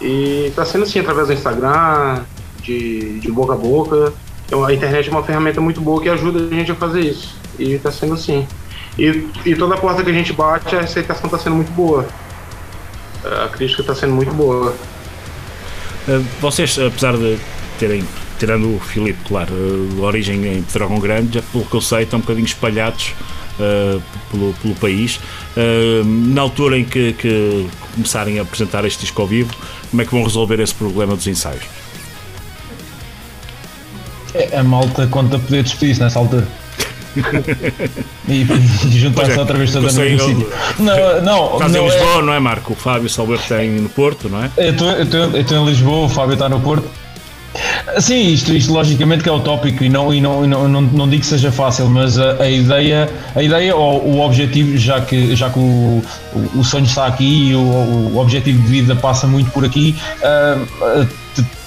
E 0.00 0.46
está 0.48 0.64
sendo 0.64 0.82
assim 0.82 0.98
através 0.98 1.28
do 1.28 1.34
Instagram, 1.34 2.24
de, 2.62 3.20
de 3.20 3.30
boca 3.30 3.52
a 3.52 3.56
boca. 3.56 4.12
Então, 4.44 4.64
a 4.64 4.74
internet 4.74 5.08
é 5.08 5.12
uma 5.12 5.22
ferramenta 5.22 5.60
muito 5.60 5.80
boa 5.80 6.02
que 6.02 6.08
ajuda 6.08 6.40
a 6.44 6.48
gente 6.48 6.72
a 6.72 6.74
fazer 6.74 7.00
isso. 7.00 7.36
E 7.58 7.74
está 7.74 7.92
sendo 7.92 8.14
assim. 8.14 8.46
E, 8.98 9.28
e 9.46 9.54
toda 9.54 9.76
porta 9.76 10.02
que 10.02 10.10
a 10.10 10.12
gente 10.12 10.32
bate, 10.32 10.74
a 10.74 10.80
aceitação 10.80 11.26
está 11.26 11.38
sendo 11.38 11.56
muito 11.56 11.70
boa. 11.72 12.06
A 13.24 13.48
crítica 13.48 13.82
está 13.82 13.94
sendo 13.94 14.14
muito 14.14 14.32
boa. 14.34 14.74
Eh, 16.08 16.20
vocês, 16.40 16.78
apesar 16.78 17.16
de 17.16 17.38
terem, 17.78 18.04
tirando 18.38 18.76
o 18.76 18.80
Filipe, 18.80 19.18
claro, 19.26 19.52
de 19.94 20.00
origem 20.00 20.46
em 20.46 20.62
Pedrógão 20.62 20.98
Grande, 20.98 21.34
já 21.34 21.42
pelo 21.42 21.64
que 21.64 21.74
eu 21.74 21.80
sei, 21.80 22.02
estão 22.02 22.18
um 22.18 22.22
bocadinho 22.22 22.46
espalhados 22.46 23.12
uh, 23.58 24.02
pelo, 24.30 24.52
pelo 24.54 24.74
país. 24.74 25.16
Uh, 25.56 26.04
na 26.04 26.42
altura 26.42 26.78
em 26.78 26.84
que, 26.84 27.12
que, 27.14 27.66
começarem 27.94 28.38
a 28.38 28.42
apresentar 28.42 28.84
este 28.84 29.00
disco 29.00 29.20
ao 29.22 29.28
vivo, 29.28 29.54
como 29.90 30.02
é 30.02 30.04
que 30.04 30.10
vão 30.10 30.22
resolver 30.22 30.60
esse 30.60 30.74
problema 30.74 31.14
dos 31.14 31.26
ensaios? 31.26 31.64
É, 34.34 34.58
a 34.58 34.64
malta 34.64 35.06
conta 35.06 35.38
poder 35.38 35.62
despedir-se 35.62 36.00
nessa 36.00 36.18
altura. 36.18 36.46
e, 38.26 38.42
e 38.42 38.98
juntar-se 38.98 39.32
é, 39.32 39.38
outra 39.38 39.56
vez 39.56 39.70
toda 39.70 39.86
no 39.86 39.92
sítio. 39.92 40.52
Não, 40.80 41.22
não, 41.22 41.52
Estás 41.52 41.72
não 41.72 41.82
em 41.82 41.84
Lisboa, 41.84 42.18
é... 42.18 42.22
não 42.22 42.32
é, 42.32 42.40
Marco? 42.40 42.72
O 42.72 42.76
Fábio 42.76 43.08
Salver 43.08 43.38
tem 43.38 43.70
no 43.70 43.88
Porto, 43.88 44.28
não 44.28 44.42
é? 44.42 44.50
Eu 44.56 44.72
estou 45.40 45.58
em 45.58 45.66
Lisboa, 45.66 46.06
o 46.06 46.08
Fábio 46.08 46.32
está 46.32 46.48
no 46.48 46.60
Porto. 46.60 46.88
Sim, 47.98 48.28
isto, 48.28 48.52
isto 48.52 48.72
logicamente 48.72 49.22
que 49.22 49.28
é 49.28 49.32
utópico 49.32 49.84
e 49.84 49.88
não, 49.88 50.12
e 50.12 50.20
não, 50.20 50.44
e 50.44 50.48
não, 50.48 50.66
não, 50.66 50.80
não 50.80 51.08
digo 51.08 51.20
que 51.20 51.26
seja 51.26 51.52
fácil, 51.52 51.88
mas 51.88 52.18
a, 52.18 52.42
a 52.42 52.50
ideia, 52.50 53.10
a 53.34 53.42
ideia 53.42 53.76
ou 53.76 54.02
o 54.02 54.20
objetivo, 54.20 54.76
já 54.78 55.00
que, 55.00 55.36
já 55.36 55.50
que 55.50 55.58
o, 55.58 56.02
o, 56.54 56.64
sonho 56.64 56.84
está 56.84 57.06
aqui 57.06 57.50
e 57.50 57.54
o, 57.54 57.60
o 57.60 58.18
objetivo 58.18 58.62
de 58.62 58.68
vida 58.68 58.96
passa 58.96 59.26
muito 59.26 59.50
por 59.50 59.64
aqui, 59.64 59.94
uh, 60.22 61.02
uh, 61.02 61.08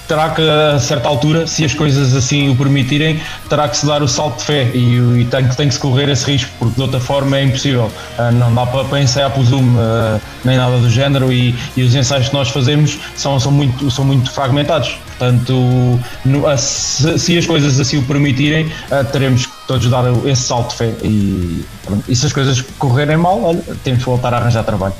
terá 0.08 0.30
que, 0.30 0.42
a 0.42 0.78
certa 0.80 1.06
altura, 1.06 1.46
se 1.46 1.64
as 1.64 1.74
coisas 1.74 2.16
assim 2.16 2.48
o 2.48 2.56
permitirem, 2.56 3.20
terá 3.48 3.68
que 3.68 3.76
se 3.76 3.86
dar 3.86 4.02
o 4.02 4.08
salto 4.08 4.38
de 4.38 4.44
fé 4.44 4.70
e, 4.74 5.20
e 5.20 5.28
tem, 5.30 5.46
tem 5.48 5.68
que 5.68 5.74
se 5.74 5.80
correr 5.80 6.08
esse 6.08 6.24
risco, 6.24 6.50
porque 6.58 6.74
de 6.74 6.80
outra 6.80 6.98
forma 6.98 7.36
é 7.36 7.44
impossível. 7.44 7.92
Uh, 8.18 8.32
não 8.32 8.52
dá 8.54 8.64
para, 8.64 8.84
para 8.84 9.00
ensaiar 9.00 9.30
por 9.30 9.44
Zoom, 9.44 9.74
uh, 9.76 10.20
nem 10.44 10.56
nada 10.56 10.78
do 10.78 10.88
género, 10.88 11.30
e, 11.30 11.54
e, 11.76 11.82
os 11.82 11.94
ensaios 11.94 12.28
que 12.28 12.34
nós 12.34 12.48
fazemos 12.48 12.98
são, 13.14 13.38
são, 13.38 13.52
muito, 13.52 13.90
são 13.90 14.04
muito 14.04 14.30
fragmentados. 14.32 14.96
Portanto, 15.18 16.00
no, 16.24 16.56
se, 16.56 17.18
se, 17.18 17.36
as 17.36 17.44
coisas 17.44 17.78
assim 17.78 17.98
o 17.98 18.02
permitirem, 18.04 18.66
uh, 18.66 19.04
teremos 19.12 19.44
que 19.44 19.52
todos 19.66 19.90
dar 19.90 20.04
esse 20.26 20.42
salto 20.42 20.70
de 20.70 20.76
fé. 20.76 20.94
E, 21.02 21.64
e 22.08 22.16
se 22.16 22.24
as 22.24 22.32
coisas 22.32 22.62
correrem 22.78 23.18
mal, 23.18 23.42
olha, 23.42 23.62
temos 23.84 24.00
que 24.00 24.06
voltar 24.06 24.32
a 24.32 24.38
arranjar 24.38 24.64
trabalho. 24.64 24.94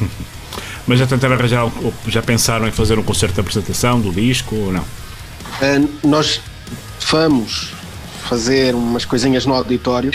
Mas 0.86 1.00
já 1.00 1.06
tentaram 1.06 1.34
arranjar, 1.34 1.70
já 2.06 2.22
pensaram 2.22 2.68
em 2.68 2.70
fazer 2.70 2.98
um 2.98 3.02
concerto 3.02 3.34
de 3.34 3.40
apresentação 3.40 4.00
do 4.00 4.12
disco 4.12 4.54
ou 4.54 4.72
não? 4.72 4.82
Uh, 4.82 5.88
nós 6.04 6.40
vamos 7.10 7.72
fazer 8.24 8.74
umas 8.74 9.04
coisinhas 9.04 9.46
no 9.46 9.54
auditório. 9.54 10.12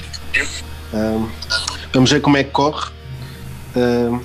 Uh, 0.94 1.30
vamos 1.94 2.12
ver 2.12 2.22
como 2.22 2.38
é 2.38 2.44
que 2.44 2.52
corre. 2.52 2.90
Uh, 3.76 4.22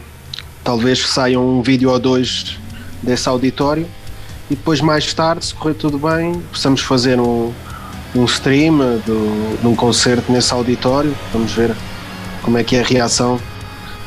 talvez 0.63 1.07
saia 1.07 1.39
um 1.39 1.63
vídeo 1.63 1.91
ou 1.91 1.99
dois 1.99 2.59
desse 3.03 3.29
auditório. 3.29 3.87
E 4.49 4.55
depois, 4.55 4.81
mais 4.81 5.13
tarde, 5.13 5.45
se 5.45 5.55
correr 5.55 5.75
tudo 5.75 5.99
bem, 5.99 6.41
possamos 6.53 6.81
fazer 6.81 7.19
um, 7.19 7.53
um 8.15 8.25
stream 8.25 8.79
do, 9.05 9.61
de 9.61 9.67
um 9.67 9.75
concerto 9.75 10.31
nesse 10.31 10.53
auditório. 10.53 11.17
Vamos 11.33 11.53
ver 11.53 11.75
como 12.43 12.57
é 12.57 12.63
que 12.63 12.77
é 12.77 12.81
a 12.81 12.85
reação 12.85 13.41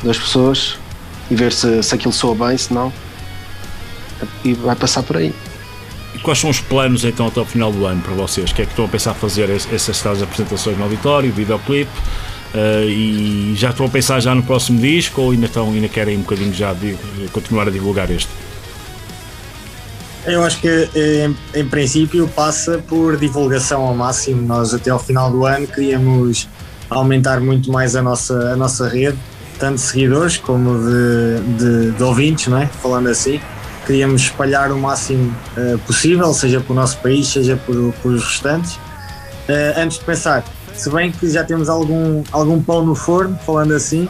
das 0.02 0.18
pessoas. 0.18 0.78
E 1.30 1.34
ver 1.34 1.52
se, 1.52 1.82
se 1.82 1.94
aquilo 1.94 2.12
soa 2.12 2.34
bem, 2.34 2.56
se 2.56 2.72
não. 2.72 2.92
E 4.44 4.52
vai 4.54 4.76
passar 4.76 5.02
por 5.02 5.16
aí. 5.16 5.34
E 6.14 6.18
quais 6.18 6.38
são 6.38 6.50
os 6.50 6.60
planos 6.60 7.04
então 7.04 7.26
até 7.26 7.40
o 7.40 7.44
final 7.44 7.72
do 7.72 7.86
ano 7.86 8.02
para 8.02 8.12
vocês? 8.14 8.50
O 8.50 8.54
que 8.54 8.62
é 8.62 8.64
que 8.64 8.72
estão 8.72 8.84
a 8.84 8.88
pensar 8.88 9.14
fazer 9.14 9.48
essas 9.50 10.00
tais 10.00 10.22
apresentações 10.22 10.76
no 10.76 10.84
auditório, 10.84 11.32
videoclipe? 11.32 11.90
Uh, 12.52 12.88
e 12.88 13.54
já 13.54 13.70
estão 13.70 13.86
a 13.86 13.88
pensar 13.88 14.18
já 14.18 14.34
no 14.34 14.42
próximo 14.42 14.80
disco 14.80 15.22
ou 15.22 15.30
ainda, 15.30 15.46
estão, 15.46 15.70
ainda 15.70 15.88
querem 15.88 16.16
um 16.16 16.22
bocadinho 16.22 16.52
já 16.52 16.72
de, 16.72 16.96
continuar 17.32 17.68
a 17.68 17.70
divulgar 17.70 18.10
este? 18.10 18.28
Eu 20.26 20.42
acho 20.42 20.60
que 20.60 20.88
em, 20.94 21.36
em, 21.54 21.66
princípio 21.66 22.26
passa 22.28 22.82
por 22.88 23.16
divulgação 23.16 23.82
ao 23.82 23.94
máximo. 23.94 24.42
Nós 24.42 24.74
até 24.74 24.90
ao 24.90 24.98
final 24.98 25.30
do 25.30 25.46
ano 25.46 25.66
queríamos 25.66 26.48
aumentar 26.90 27.40
muito 27.40 27.70
mais 27.70 27.94
a 27.94 28.02
nossa, 28.02 28.34
a 28.52 28.56
nossa 28.56 28.88
rede, 28.88 29.16
tanto 29.60 29.76
de 29.76 29.82
seguidores 29.82 30.38
como 30.38 30.78
de, 30.78 31.40
de, 31.58 31.90
de 31.92 32.02
ouvintes, 32.02 32.48
não 32.48 32.58
é? 32.58 32.66
falando 32.66 33.08
assim. 33.08 33.40
Queríamos 33.86 34.22
espalhar 34.22 34.72
o 34.72 34.78
máximo 34.78 35.34
uh, 35.56 35.78
possível, 35.80 36.32
seja 36.32 36.60
para 36.60 36.72
o 36.72 36.76
nosso 36.76 36.98
país, 36.98 37.28
seja 37.28 37.56
por 37.56 37.76
os 37.76 38.24
restantes. 38.24 38.74
Uh, 38.74 39.76
antes 39.76 39.98
de 39.98 40.04
pensar, 40.04 40.44
se 40.74 40.88
bem 40.90 41.10
que 41.12 41.28
já 41.28 41.44
temos 41.44 41.68
algum, 41.68 42.22
algum 42.30 42.62
pão 42.62 42.84
no 42.84 42.94
forno, 42.94 43.38
falando 43.44 43.74
assim, 43.74 44.08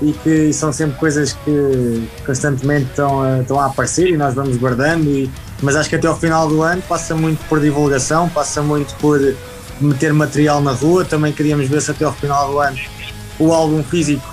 e 0.00 0.12
que 0.12 0.52
são 0.52 0.72
sempre 0.72 0.98
coisas 0.98 1.32
que 1.32 2.08
constantemente 2.24 2.86
estão 2.90 3.22
a, 3.22 3.40
estão 3.40 3.58
a 3.58 3.66
aparecer 3.66 4.08
e 4.08 4.16
nós 4.16 4.34
vamos 4.34 4.56
guardando 4.56 5.08
e, 5.08 5.30
mas 5.62 5.74
acho 5.74 5.88
que 5.88 5.96
até 5.96 6.06
ao 6.06 6.16
final 6.16 6.48
do 6.48 6.62
ano 6.62 6.82
passa 6.82 7.14
muito 7.14 7.42
por 7.48 7.60
divulgação, 7.60 8.28
passa 8.28 8.62
muito 8.62 8.94
por 8.96 9.18
meter 9.80 10.12
material 10.12 10.60
na 10.60 10.72
rua. 10.72 11.04
Também 11.04 11.32
queríamos 11.32 11.66
ver 11.68 11.80
se 11.80 11.90
até 11.90 12.04
ao 12.04 12.12
final 12.12 12.50
do 12.50 12.60
ano 12.60 12.78
o 13.38 13.52
álbum 13.52 13.82
físico, 13.82 14.26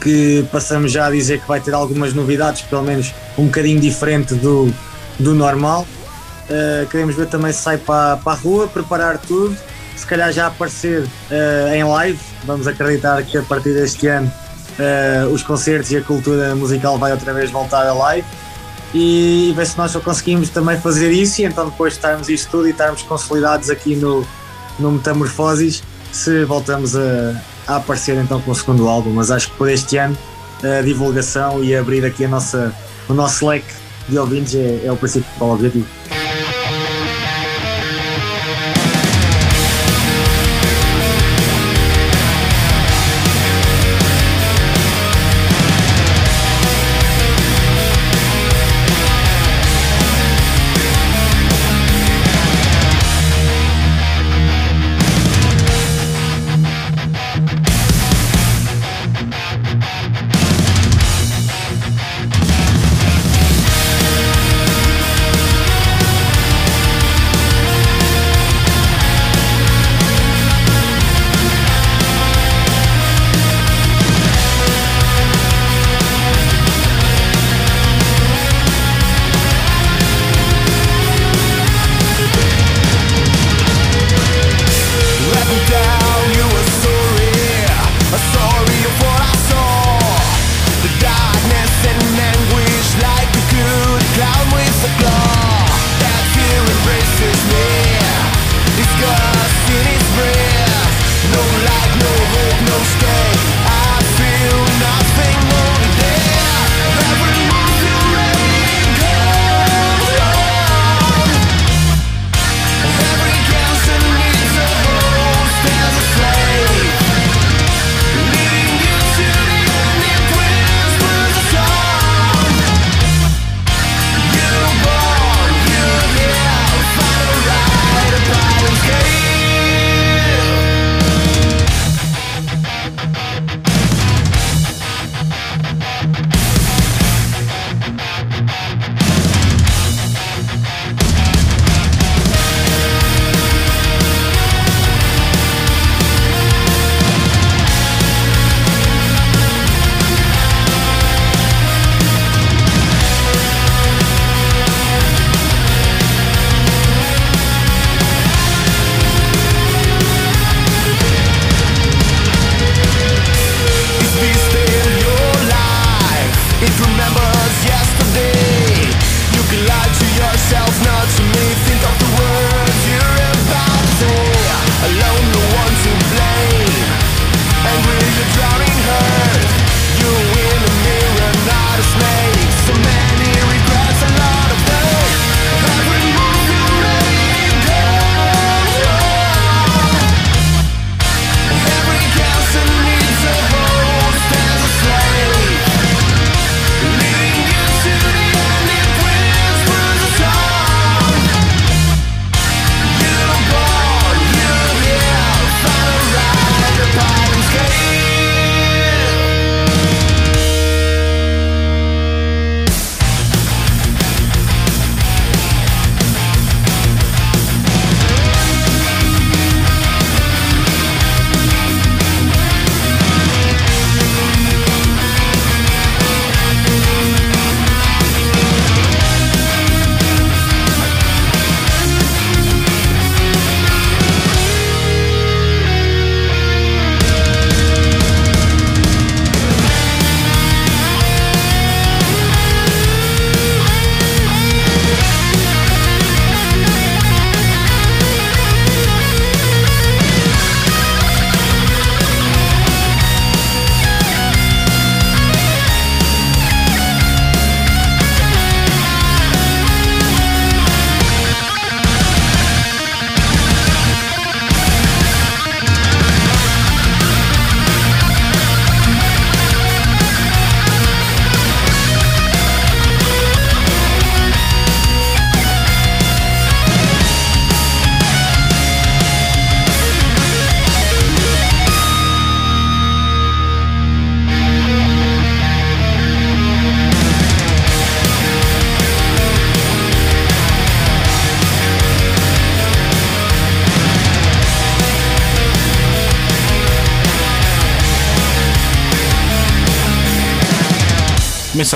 que 0.00 0.46
passamos 0.52 0.92
já 0.92 1.06
a 1.06 1.10
dizer 1.10 1.40
que 1.40 1.48
vai 1.48 1.60
ter 1.60 1.74
algumas 1.74 2.12
novidades, 2.12 2.62
pelo 2.62 2.82
menos 2.82 3.12
um 3.38 3.46
bocadinho 3.46 3.80
diferente 3.80 4.34
do, 4.34 4.72
do 5.18 5.34
normal. 5.34 5.86
Uh, 6.44 6.86
queremos 6.88 7.14
ver 7.14 7.26
também 7.26 7.52
se 7.52 7.62
sai 7.62 7.78
para, 7.78 8.18
para 8.18 8.32
a 8.32 8.36
rua, 8.36 8.68
preparar 8.68 9.18
tudo, 9.18 9.56
se 9.96 10.06
calhar 10.06 10.30
já 10.32 10.46
aparecer 10.46 11.02
uh, 11.02 11.74
em 11.74 11.84
live. 11.84 12.18
Vamos 12.44 12.66
acreditar 12.66 13.22
que 13.22 13.38
a 13.38 13.42
partir 13.42 13.72
deste 13.72 14.06
ano 14.08 14.30
uh, 14.78 15.28
os 15.32 15.42
concertos 15.42 15.90
e 15.90 15.96
a 15.96 16.02
cultura 16.02 16.54
musical 16.54 16.98
vai 16.98 17.12
outra 17.12 17.32
vez 17.32 17.50
voltar 17.50 17.86
a 17.86 17.94
live 17.94 18.26
e 18.92 19.52
ver 19.56 19.66
se 19.66 19.76
nós 19.76 19.90
só 19.90 20.00
conseguimos 20.00 20.50
também 20.50 20.78
fazer 20.80 21.10
isso 21.10 21.40
e 21.40 21.44
então 21.44 21.68
depois 21.68 21.94
de 21.94 21.98
estarmos 21.98 22.28
isto 22.28 22.48
tudo 22.50 22.68
e 22.68 22.70
estarmos 22.70 23.02
consolidados 23.02 23.68
aqui 23.68 23.96
no, 23.96 24.24
no 24.78 24.92
Metamorfoses 24.92 25.82
se 26.12 26.44
voltamos 26.44 26.94
a, 26.94 27.34
a 27.66 27.76
aparecer 27.76 28.16
então 28.16 28.40
com 28.40 28.50
o 28.50 28.54
segundo 28.54 28.88
álbum, 28.88 29.10
mas 29.10 29.30
acho 29.30 29.50
que 29.50 29.56
por 29.56 29.68
este 29.68 29.96
ano 29.96 30.16
a 30.62 30.82
divulgação 30.82 31.62
e 31.62 31.76
abrir 31.76 32.04
aqui 32.04 32.24
a 32.24 32.28
nossa, 32.28 32.74
o 33.08 33.14
nosso 33.14 33.46
leque 33.46 33.72
de 34.08 34.18
ouvintes 34.18 34.54
é, 34.54 34.82
é 34.84 34.92
o 34.92 34.96
principal 34.96 35.50
objetivo. 35.50 35.86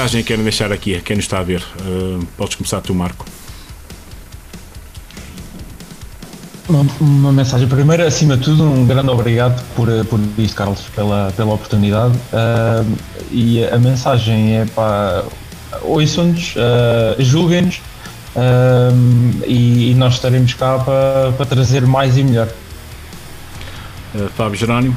Mensagem 0.09 0.22
que 0.22 0.28
querem 0.28 0.43
deixar 0.43 0.72
aqui 0.72 0.97
a 0.97 1.01
quem 1.01 1.16
nos 1.16 1.26
está 1.26 1.39
a 1.39 1.43
ver? 1.43 1.62
Uh, 1.80 2.24
podes 2.36 2.55
começar 2.55 2.80
tu, 2.80 2.94
Marco. 2.94 3.26
Uma, 6.68 6.86
uma, 7.01 7.32
mensagem. 7.32 7.68
Primeiro, 7.68 8.06
acima 8.06 8.36
de 8.36 8.44
tudo, 8.44 8.64
um 8.64 8.86
grande 8.86 9.10
obrigado 9.10 9.62
por, 9.74 9.89
por 10.06 10.20
isto, 10.39 10.56
Carlos, 10.56 10.80
pela, 10.94 11.32
pela 11.36 11.52
oportunidade. 11.52 12.14
Uh, 12.32 12.97
e 13.30 13.64
a 13.64 13.78
mensagem 13.78 14.59
é 14.59 14.64
para 14.66 15.24
ouçam-nos, 15.82 16.55
uh, 16.56 17.22
julguem-nos 17.22 17.76
uh, 18.35 19.44
e, 19.47 19.90
e, 19.90 19.94
nós 19.94 20.14
estaremos 20.14 20.55
cá 20.55 20.78
para, 20.78 21.32
para 21.32 21.47
trazer 21.47 21.86
mais 21.86 22.16
e 22.16 22.22
melhor. 22.22 22.48
Uh, 24.14 24.28
Fábio 24.36 24.59
Jerónimo. 24.59 24.97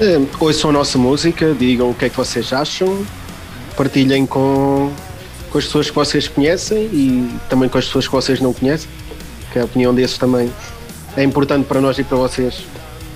Uh, 0.00 0.28
ouçam 0.38 0.70
a 0.70 0.72
nossa 0.72 0.98
música, 0.98 1.54
digam 1.58 1.90
o 1.90 1.94
que 1.94 2.06
é 2.06 2.08
que 2.08 2.16
vocês 2.16 2.52
acham, 2.52 3.04
partilhem 3.78 4.26
com, 4.26 4.92
com 5.50 5.58
as 5.58 5.64
pessoas 5.64 5.88
que 5.88 5.94
vocês 5.94 6.28
conhecem 6.28 6.78
e 6.92 7.38
também 7.48 7.68
com 7.68 7.78
as 7.78 7.86
pessoas 7.86 8.06
que 8.06 8.12
vocês 8.12 8.40
não 8.40 8.52
conhecem 8.52 8.90
que 9.52 9.58
a 9.58 9.64
opinião 9.64 9.94
desses 9.94 10.18
também 10.18 10.52
é 11.16 11.22
importante 11.22 11.66
para 11.66 11.80
nós 11.80 11.98
e 11.98 12.04
para 12.04 12.16
vocês, 12.16 12.64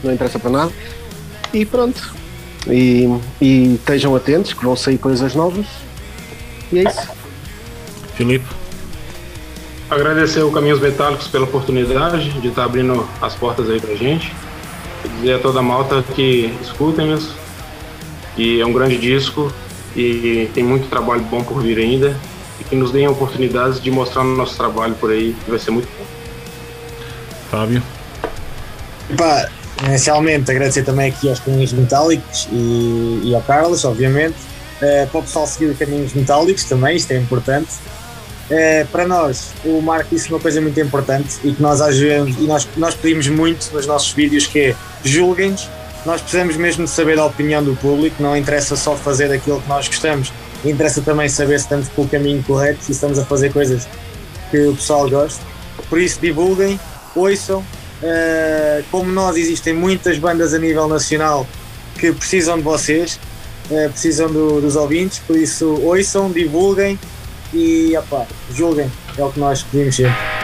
não 0.02 0.12
interessa 0.12 0.39
para 0.39 0.51
nada. 0.51 0.72
E 1.52 1.64
pronto. 1.64 2.14
E, 2.66 3.09
e 3.40 3.74
estejam 3.74 4.14
atentos 4.14 4.52
que 4.52 4.64
vão 4.64 4.74
sair 4.76 4.98
coisas 4.98 5.34
novas. 5.34 5.66
E 6.72 6.78
é 6.78 6.82
isso. 6.89 7.09
Filipe. 8.14 8.47
Agradecer 9.90 10.43
o 10.43 10.51
Caminhos 10.51 10.80
Metálicos 10.80 11.28
pela 11.28 11.44
oportunidade 11.44 12.30
de 12.40 12.48
estar 12.48 12.64
abrindo 12.64 13.06
as 13.20 13.34
portas 13.34 13.68
aí 13.68 13.80
pra 13.80 13.94
gente. 13.94 14.32
E 15.05 15.09
dizer 15.09 15.34
a 15.34 15.39
toda 15.39 15.59
a 15.59 15.62
malta 15.62 16.02
que 16.14 16.55
escutem-nos. 16.62 17.30
E 18.36 18.60
é 18.60 18.66
um 18.66 18.72
grande 18.72 18.97
disco 18.97 19.52
e 19.97 20.51
tem 20.55 20.62
muito 20.62 20.89
trabalho 20.89 21.23
bom 21.23 21.43
por 21.43 21.62
vir 21.62 21.78
ainda. 21.78 22.16
E 22.60 22.64
que 22.64 22.77
nos 22.77 22.93
deem 22.93 23.09
oportunidades 23.09 23.81
de 23.81 23.90
mostrar 23.90 24.23
o 24.23 24.36
nosso 24.36 24.56
trabalho 24.56 24.94
por 24.94 25.10
aí, 25.10 25.35
que 25.44 25.51
vai 25.51 25.59
ser 25.59 25.70
muito 25.70 25.89
bom. 25.98 26.05
Fábio? 27.51 27.82
Inicialmente 29.85 30.51
agradecer 30.51 30.85
também 30.85 31.10
aqui 31.10 31.28
aos 31.28 31.40
Caminhos 31.40 31.73
Metálicos 31.73 32.48
e, 32.52 33.20
e 33.24 33.35
ao 33.35 33.43
Carlos, 33.43 33.85
obviamente. 33.85 34.36
Uh, 34.81 35.06
para 35.09 35.20
o 35.20 35.23
pessoal 35.23 35.47
seguir 35.47 35.66
os 35.66 35.78
Caminhos 35.78 36.12
Metálicos 36.12 36.64
também, 36.64 36.97
isto 36.97 37.10
é 37.12 37.16
importante. 37.16 37.70
Uh, 38.51 38.86
para 38.89 39.06
nós, 39.06 39.52
o 39.64 39.81
Marco 39.81 40.14
disse 40.14 40.28
uma 40.28 40.39
coisa 40.39 40.60
muito 40.60 40.78
importante 40.78 41.39
e 41.43 41.52
que 41.52 41.62
nós 41.62 41.81
ajudamos 41.81 42.36
e 42.36 42.43
nós, 42.43 42.69
nós 42.77 42.94
pedimos 42.94 43.28
muito 43.28 43.73
nos 43.73 43.86
nossos 43.86 44.12
vídeos 44.12 44.47
que 44.47 44.60
é 44.60 44.77
julguem-nos. 45.05 45.69
Nós 46.05 46.20
precisamos 46.20 46.57
mesmo 46.57 46.85
de 46.85 46.91
saber 46.91 47.19
a 47.19 47.24
opinião 47.24 47.62
do 47.62 47.77
público, 47.77 48.20
não 48.20 48.37
interessa 48.37 48.74
só 48.74 48.97
fazer 48.97 49.31
aquilo 49.33 49.61
que 49.61 49.69
nós 49.69 49.87
gostamos, 49.87 50.33
interessa 50.65 51.01
também 51.01 51.29
saber 51.29 51.59
se 51.59 51.65
estamos 51.65 51.89
pelo 51.89 52.09
caminho 52.09 52.43
correto, 52.43 52.83
se 52.83 52.93
estamos 52.93 53.19
a 53.19 53.24
fazer 53.24 53.53
coisas 53.53 53.87
que 54.51 54.66
o 54.66 54.74
pessoal 54.74 55.09
gosta. 55.09 55.41
Por 55.89 56.01
isso, 56.01 56.20
divulguem, 56.20 56.79
ouçam. 57.15 57.61
Uh, 57.61 58.83
como 58.91 59.12
nós, 59.12 59.37
existem 59.37 59.73
muitas 59.73 60.19
bandas 60.19 60.53
a 60.53 60.59
nível 60.59 60.89
nacional 60.89 61.47
que 61.99 62.12
precisam 62.12 62.57
de 62.57 62.65
vocês, 62.65 63.20
uh, 63.70 63.89
precisam 63.91 64.29
do, 64.29 64.61
dos 64.61 64.74
ouvintes, 64.74 65.20
por 65.20 65.37
isso 65.37 65.81
ouçam, 65.85 66.31
divulguem 66.33 66.99
e 67.55 67.97
opa, 67.97 68.27
julguem, 68.53 68.91
é 69.16 69.23
o 69.23 69.31
que 69.31 69.39
nós 69.39 69.62
pedimos 69.62 69.95
sempre. 69.95 70.41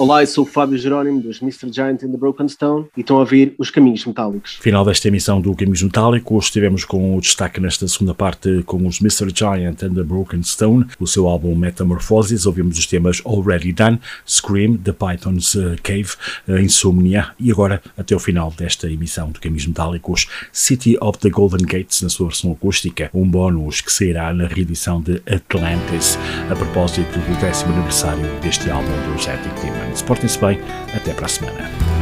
Olá, 0.00 0.22
eu 0.22 0.26
sou 0.26 0.44
o 0.44 0.46
Fábio 0.46 0.78
Jerónimo 0.78 1.20
dos 1.20 1.42
Mr. 1.42 1.70
Giant 1.70 2.02
and 2.02 2.10
the 2.12 2.16
Broken 2.16 2.48
Stone 2.48 2.86
e 2.96 3.00
estão 3.02 3.18
a 3.18 3.20
ouvir 3.20 3.54
Os 3.58 3.70
Caminhos 3.70 4.06
Metálicos. 4.06 4.54
Final 4.54 4.82
desta 4.82 5.08
emissão 5.08 5.42
do 5.42 5.54
Caminhos 5.54 5.82
Metálicos, 5.82 6.46
estivemos 6.46 6.86
com 6.86 7.18
o 7.18 7.20
destaque 7.20 7.60
nesta 7.60 7.86
segunda 7.86 8.14
parte 8.14 8.62
com 8.64 8.86
os 8.86 8.98
Mr. 8.98 9.28
Giant 9.28 9.82
and 9.82 9.92
the 9.92 10.02
Broken 10.02 10.42
Stone, 10.42 10.86
o 10.98 11.06
seu 11.06 11.28
álbum 11.28 11.54
Metamorphosis. 11.54 12.46
Ouvimos 12.46 12.78
os 12.78 12.86
temas 12.86 13.20
Already 13.26 13.74
Done, 13.74 14.00
Scream, 14.26 14.78
The 14.78 14.92
Python's 14.92 15.54
uh, 15.54 15.76
Cave, 15.82 16.14
uh, 16.48 16.56
Insomnia 16.56 17.32
e 17.38 17.52
agora, 17.52 17.82
até 17.98 18.16
o 18.16 18.18
final 18.18 18.50
desta 18.56 18.90
emissão 18.90 19.30
do 19.30 19.38
Caminhos 19.38 19.66
Metálicos, 19.66 20.26
City 20.50 20.96
of 21.02 21.18
the 21.18 21.28
Golden 21.28 21.66
Gates 21.66 22.00
na 22.00 22.08
sua 22.08 22.28
versão 22.28 22.52
acústica, 22.52 23.10
um 23.12 23.28
bónus 23.28 23.82
que 23.82 23.92
sairá 23.92 24.32
na 24.32 24.46
reedição 24.46 24.98
de 24.98 25.20
Atlantis 25.26 26.18
a 26.50 26.56
propósito 26.56 27.18
do 27.18 27.38
décimo 27.38 27.74
aniversário 27.74 28.24
deste 28.40 28.70
álbum 28.70 28.88
do 28.88 29.22
Genetic 29.22 29.60
Demon. 29.60 29.89
Portem-se 30.06 30.38
bem, 30.38 30.60
até 30.94 31.12
para 31.12 31.26
a 31.26 31.28
semana. 31.28 31.99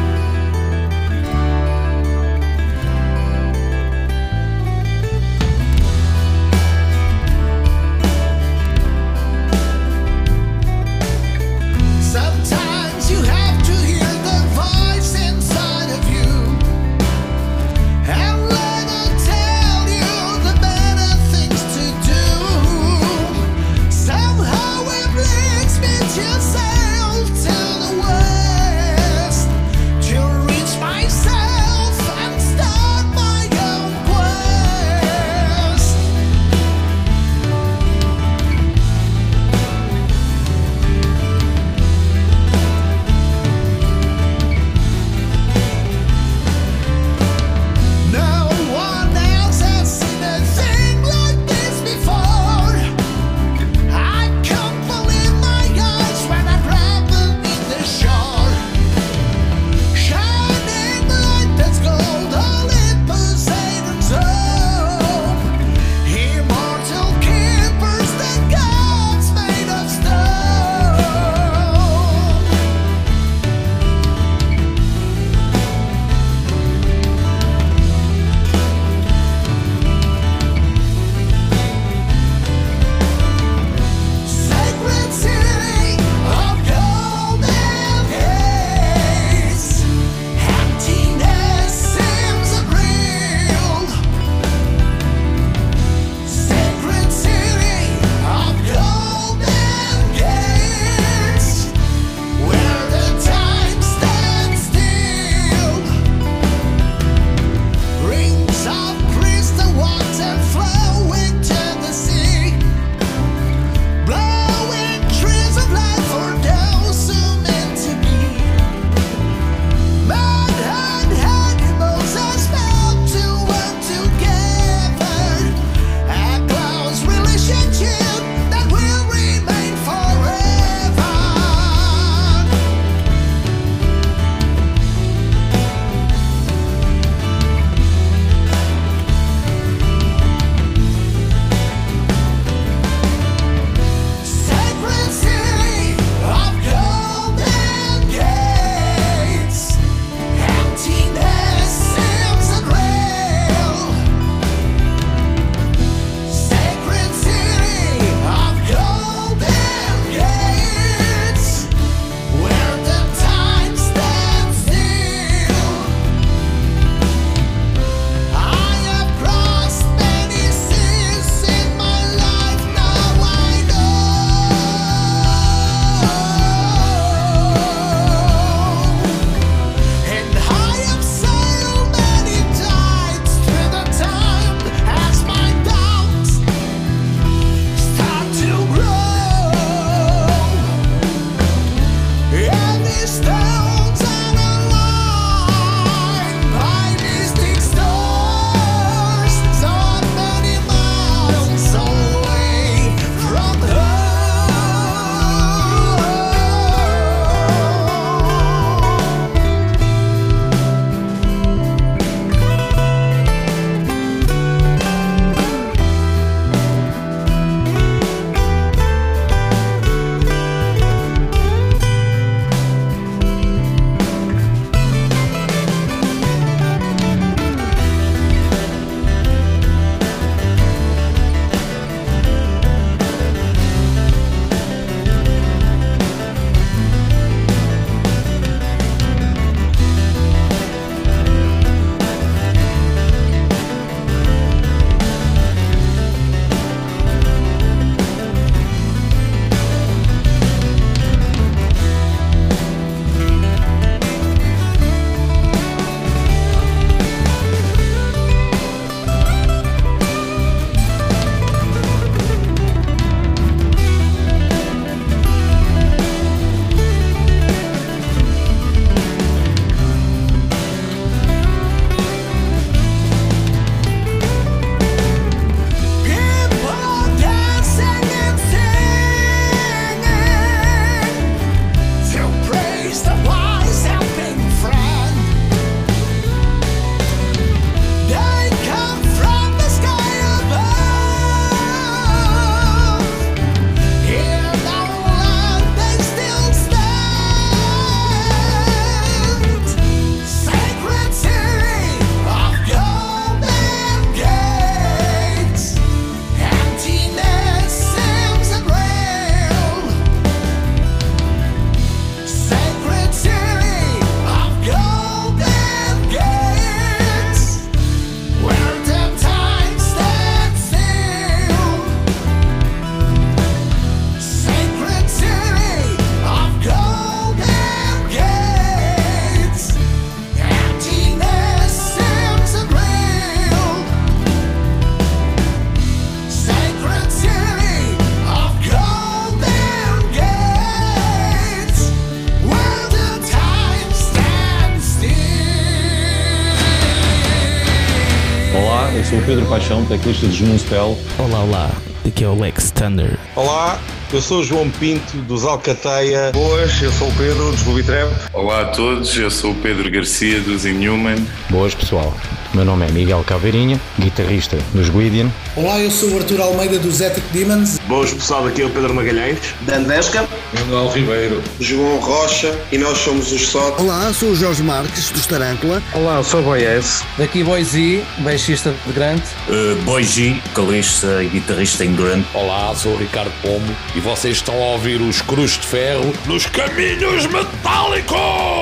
Paixão, 349.69 349.85
teclista 349.85 350.27
de 350.27 350.35
Junspel. 350.35 350.97
Olá, 351.19 351.40
olá, 351.40 351.70
aqui 352.07 352.24
é 352.24 352.27
o 352.27 352.40
Lex 352.40 352.70
Thunder. 352.70 353.19
Olá, 353.36 353.78
eu 354.11 354.23
sou 354.23 354.40
o 354.40 354.45
João 354.45 354.70
Pinto 354.70 355.19
dos 355.19 355.45
Alcateia. 355.45 356.32
Boas, 356.32 356.81
eu 356.81 356.90
sou 356.90 357.07
o 357.07 357.12
Pedro 357.12 357.51
dos 357.51 357.61
Ruby 357.61 357.82
Trap. 357.82 358.11
Olá 358.32 358.62
a 358.62 358.65
todos, 358.66 359.15
eu 359.19 359.31
sou 359.31 359.51
o 359.51 359.55
Pedro 359.57 359.90
Garcia 359.90 360.40
dos 360.40 360.65
Inhuman. 360.65 361.19
Boas 361.51 361.74
pessoal, 361.74 362.15
meu 362.55 362.65
nome 362.65 362.86
é 362.86 362.90
Miguel 362.93 363.23
Caveirinha, 363.27 363.78
guitarrista 363.99 364.57
dos 364.73 364.89
Guidian. 364.89 365.31
Olá, 365.55 365.78
eu 365.81 365.90
sou 365.90 366.12
o 366.12 366.16
Arthur 366.16 366.40
Almeida 366.40 366.78
dos 366.78 367.03
Ethic 367.03 367.27
Demons. 367.31 367.78
Boas 367.86 368.15
pessoal, 368.15 368.47
aqui 368.47 368.62
é 368.62 368.65
o 368.65 368.70
Pedro 368.70 368.95
Magalhães. 368.95 369.39
Dandesca. 369.66 370.27
Manuel 370.53 370.89
Ribeiro. 370.89 371.43
João 371.61 371.99
Rocha 371.99 372.59
e 372.73 372.79
nós 372.79 372.99
somos 372.99 373.33
os 373.33 373.49
SOT. 373.49 373.81
Olá, 373.81 374.12
sou 374.12 374.31
o 374.31 374.37
Jorge 374.37 374.62
Marques 374.62 375.11
dos 375.11 375.27
Tarântula. 375.27 375.83
Olá, 375.93 376.16
eu 376.16 376.25
sou 376.25 376.41
o 376.41 376.43
Boyes. 376.43 377.03
Daqui 377.16 377.43
Boyzi, 377.45 378.05
baixista 378.19 378.75
de 378.87 378.93
Grant. 378.93 379.23
Uh, 379.49 379.81
Boyzi, 379.83 380.41
calista 380.55 381.23
e 381.23 381.29
guitarrista 381.29 381.85
em 381.85 381.95
Grant. 381.95 382.25
Olá, 382.35 382.75
sou 382.75 382.93
o 382.93 382.97
Ricardo 382.97 383.33
Pomo 383.43 383.77
e 383.95 384.01
vocês 384.01 384.37
estão 384.37 384.55
a 384.55 384.73
ouvir 384.73 385.01
os 385.01 385.20
Cruz 385.23 385.53
de 385.53 385.66
Ferro 385.66 386.12
nos 386.27 386.47
Caminhos 386.47 387.27
Metálicos! 387.27 388.57